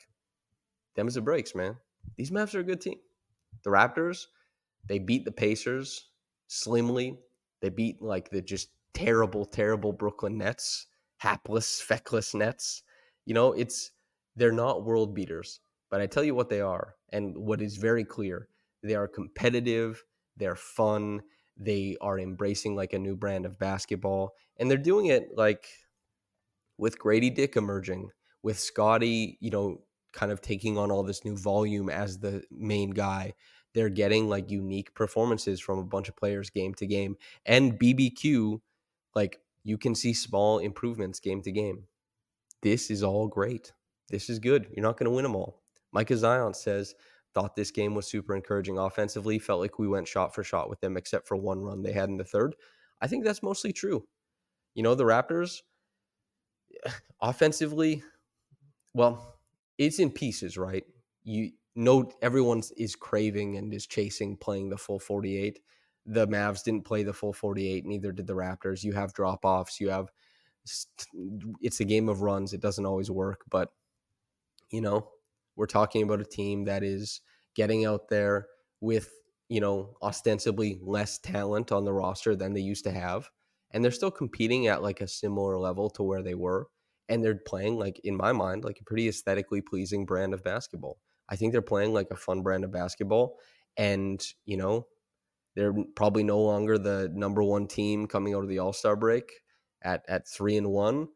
[0.95, 1.77] them's the breaks, man.
[2.17, 2.99] These Mavs are a good team.
[3.65, 4.27] The Raptors,
[4.87, 6.09] they beat the Pacers
[6.49, 7.19] slimly.
[7.61, 10.87] They beat like the just terrible, terrible Brooklyn Nets,
[11.19, 12.83] hapless, feckless Nets.
[13.25, 13.93] You know, it's
[14.37, 16.95] they're not world beaters, but I tell you what they are.
[17.11, 18.49] And what is very clear,
[18.83, 20.03] they are competitive,
[20.37, 21.21] they're fun,
[21.57, 25.67] they are embracing like a new brand of basketball, and they're doing it like
[26.79, 28.11] with Grady Dick emerging,
[28.43, 29.83] with Scottie, you know,
[30.13, 33.35] kind of taking on all this new volume as the main guy.
[33.75, 37.17] They're getting like unique performances from a bunch of players game to game.
[37.47, 38.61] And BBQ,
[39.15, 41.85] like you can see small improvements game to game.
[42.63, 43.73] This is all great.
[44.09, 44.67] This is good.
[44.75, 45.63] You're not going to win them all.
[45.93, 46.95] Micah Zion says,
[47.35, 49.39] thought this game was super encouraging offensively.
[49.39, 52.09] Felt like we went shot for shot with them, except for one run they had
[52.09, 52.55] in the third.
[53.01, 54.05] I think that's mostly true.
[54.75, 55.63] You know, the Raptors,
[57.21, 58.03] offensively,
[58.95, 59.32] well,
[59.87, 60.85] it's in pieces, right?
[61.25, 65.61] You know, everyone is craving and is chasing playing the full 48.
[66.07, 68.83] The Mavs didn't play the full 48, neither did the Raptors.
[68.83, 70.11] You have drop offs, you have
[71.61, 72.53] it's a game of runs.
[72.53, 73.71] It doesn't always work, but
[74.71, 75.09] you know,
[75.57, 77.21] we're talking about a team that is
[77.55, 78.47] getting out there
[78.81, 79.11] with,
[79.49, 83.29] you know, ostensibly less talent on the roster than they used to have.
[83.71, 86.69] And they're still competing at like a similar level to where they were.
[87.13, 90.99] And they're playing, like, in my mind, like a pretty aesthetically pleasing brand of basketball.
[91.29, 93.39] I think they're playing like a fun brand of basketball.
[93.77, 94.87] And, you know,
[95.55, 99.31] they're probably no longer the number one team coming out of the All Star break
[99.83, 101.09] at, at three and one,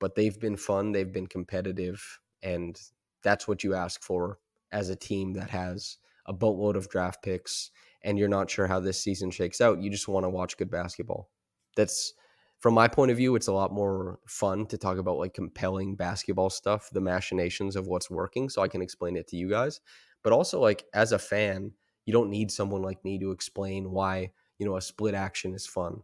[0.00, 0.92] but they've been fun.
[0.92, 2.20] They've been competitive.
[2.42, 2.78] And
[3.22, 4.38] that's what you ask for
[4.70, 5.96] as a team that has
[6.26, 7.70] a boatload of draft picks
[8.02, 9.82] and you're not sure how this season shakes out.
[9.82, 11.30] You just want to watch good basketball.
[11.76, 12.12] That's
[12.60, 15.94] from my point of view, it's a lot more fun to talk about like compelling
[15.94, 19.80] basketball stuff, the machinations of what's working, so I can explain it to you guys.
[20.24, 21.72] But also, like as a fan,
[22.04, 25.66] you don't need someone like me to explain why you know a split action is
[25.66, 26.02] fun.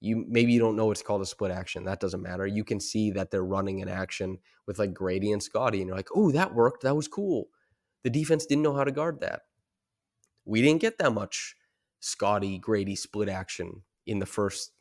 [0.00, 1.84] You maybe you don't know it's called a split action.
[1.84, 2.46] That doesn't matter.
[2.46, 5.96] You can see that they're running an action with like Grady and Scottie, and you're
[5.96, 6.82] like, oh, that worked.
[6.82, 7.48] That was cool.
[8.04, 9.42] The defense didn't know how to guard that.
[10.46, 11.56] We didn't get that much
[12.00, 14.72] Scottie Grady split action in the first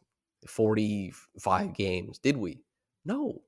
[0.47, 2.63] 45 games, did we?
[3.05, 3.41] No.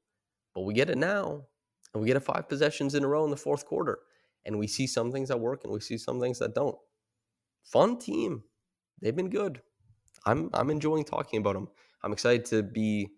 [0.53, 1.45] But we get it now.
[1.93, 3.99] And we get it five possessions in a row in the fourth quarter.
[4.45, 6.77] And we see some things that work and we see some things that don't.
[7.63, 8.43] Fun team.
[9.01, 9.61] They've been good.
[10.25, 11.67] I'm I'm enjoying talking about them.
[12.03, 13.09] I'm excited to be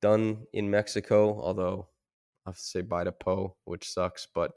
[0.00, 1.88] done in Mexico, although
[2.46, 4.52] I have to say bye to Poe, which sucks, but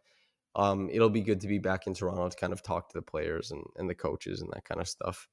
[0.55, 3.01] um, it'll be good to be back in Toronto to kind of talk to the
[3.01, 5.27] players and, and the coaches and that kind of stuff.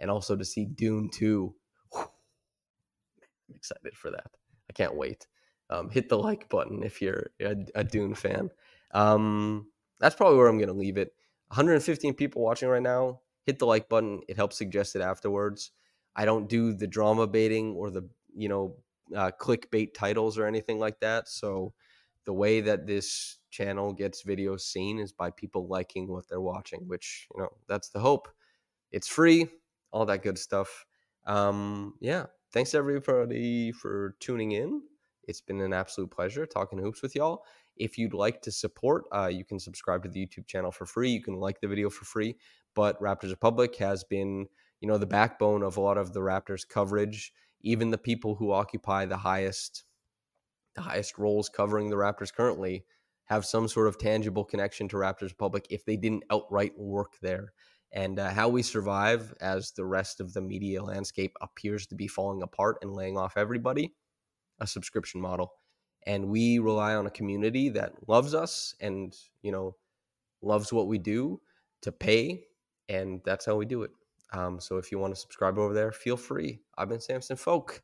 [0.00, 1.54] And also to see Dune 2
[3.48, 4.30] I'm excited for that.
[4.68, 5.26] I can't wait.
[5.70, 8.50] Um, hit the like button if you're a, a Dune fan.
[8.92, 9.68] Um,
[9.98, 11.12] that's probably where I'm going to leave it.
[11.48, 13.20] 115 people watching right now.
[13.44, 14.20] Hit the like button.
[14.28, 15.70] It helps suggest it afterwards.
[16.14, 18.76] I don't do the drama baiting or the you know
[19.14, 21.28] uh, clickbait titles or anything like that.
[21.28, 21.72] So
[22.24, 26.88] the way that this channel gets videos seen is by people liking what they're watching,
[26.88, 28.28] which you know that's the hope.
[28.90, 29.48] It's free,
[29.92, 30.86] all that good stuff.
[31.26, 34.82] Um, yeah, thanks everybody for tuning in.
[35.24, 37.44] It's been an absolute pleasure talking hoops with y'all.
[37.76, 41.10] If you'd like to support, uh, you can subscribe to the YouTube channel for free.
[41.10, 42.36] You can like the video for free.
[42.74, 44.46] But Raptors Republic has been,
[44.80, 47.32] you know, the backbone of a lot of the Raptors coverage.
[47.62, 49.84] Even the people who occupy the highest,
[50.74, 52.84] the highest roles covering the Raptors currently
[53.24, 57.52] have some sort of tangible connection to Raptors Republic if they didn't outright work there
[57.96, 62.06] and uh, how we survive as the rest of the media landscape appears to be
[62.06, 63.94] falling apart and laying off everybody
[64.60, 65.54] a subscription model.
[66.06, 69.76] And we rely on a community that loves us and you know
[70.42, 71.40] loves what we do
[71.80, 72.44] to pay
[72.90, 73.90] and that's how we do it.
[74.32, 76.60] Um, so if you want to subscribe over there feel free.
[76.76, 77.80] I've been samson folk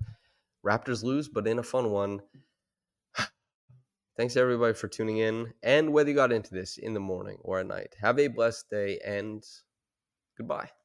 [0.64, 2.20] raptors lose but in a fun one.
[4.18, 7.60] Thanks everybody for tuning in and whether you got into this in the morning or
[7.60, 9.42] at night have a blessed day and
[10.42, 10.81] Goodbye.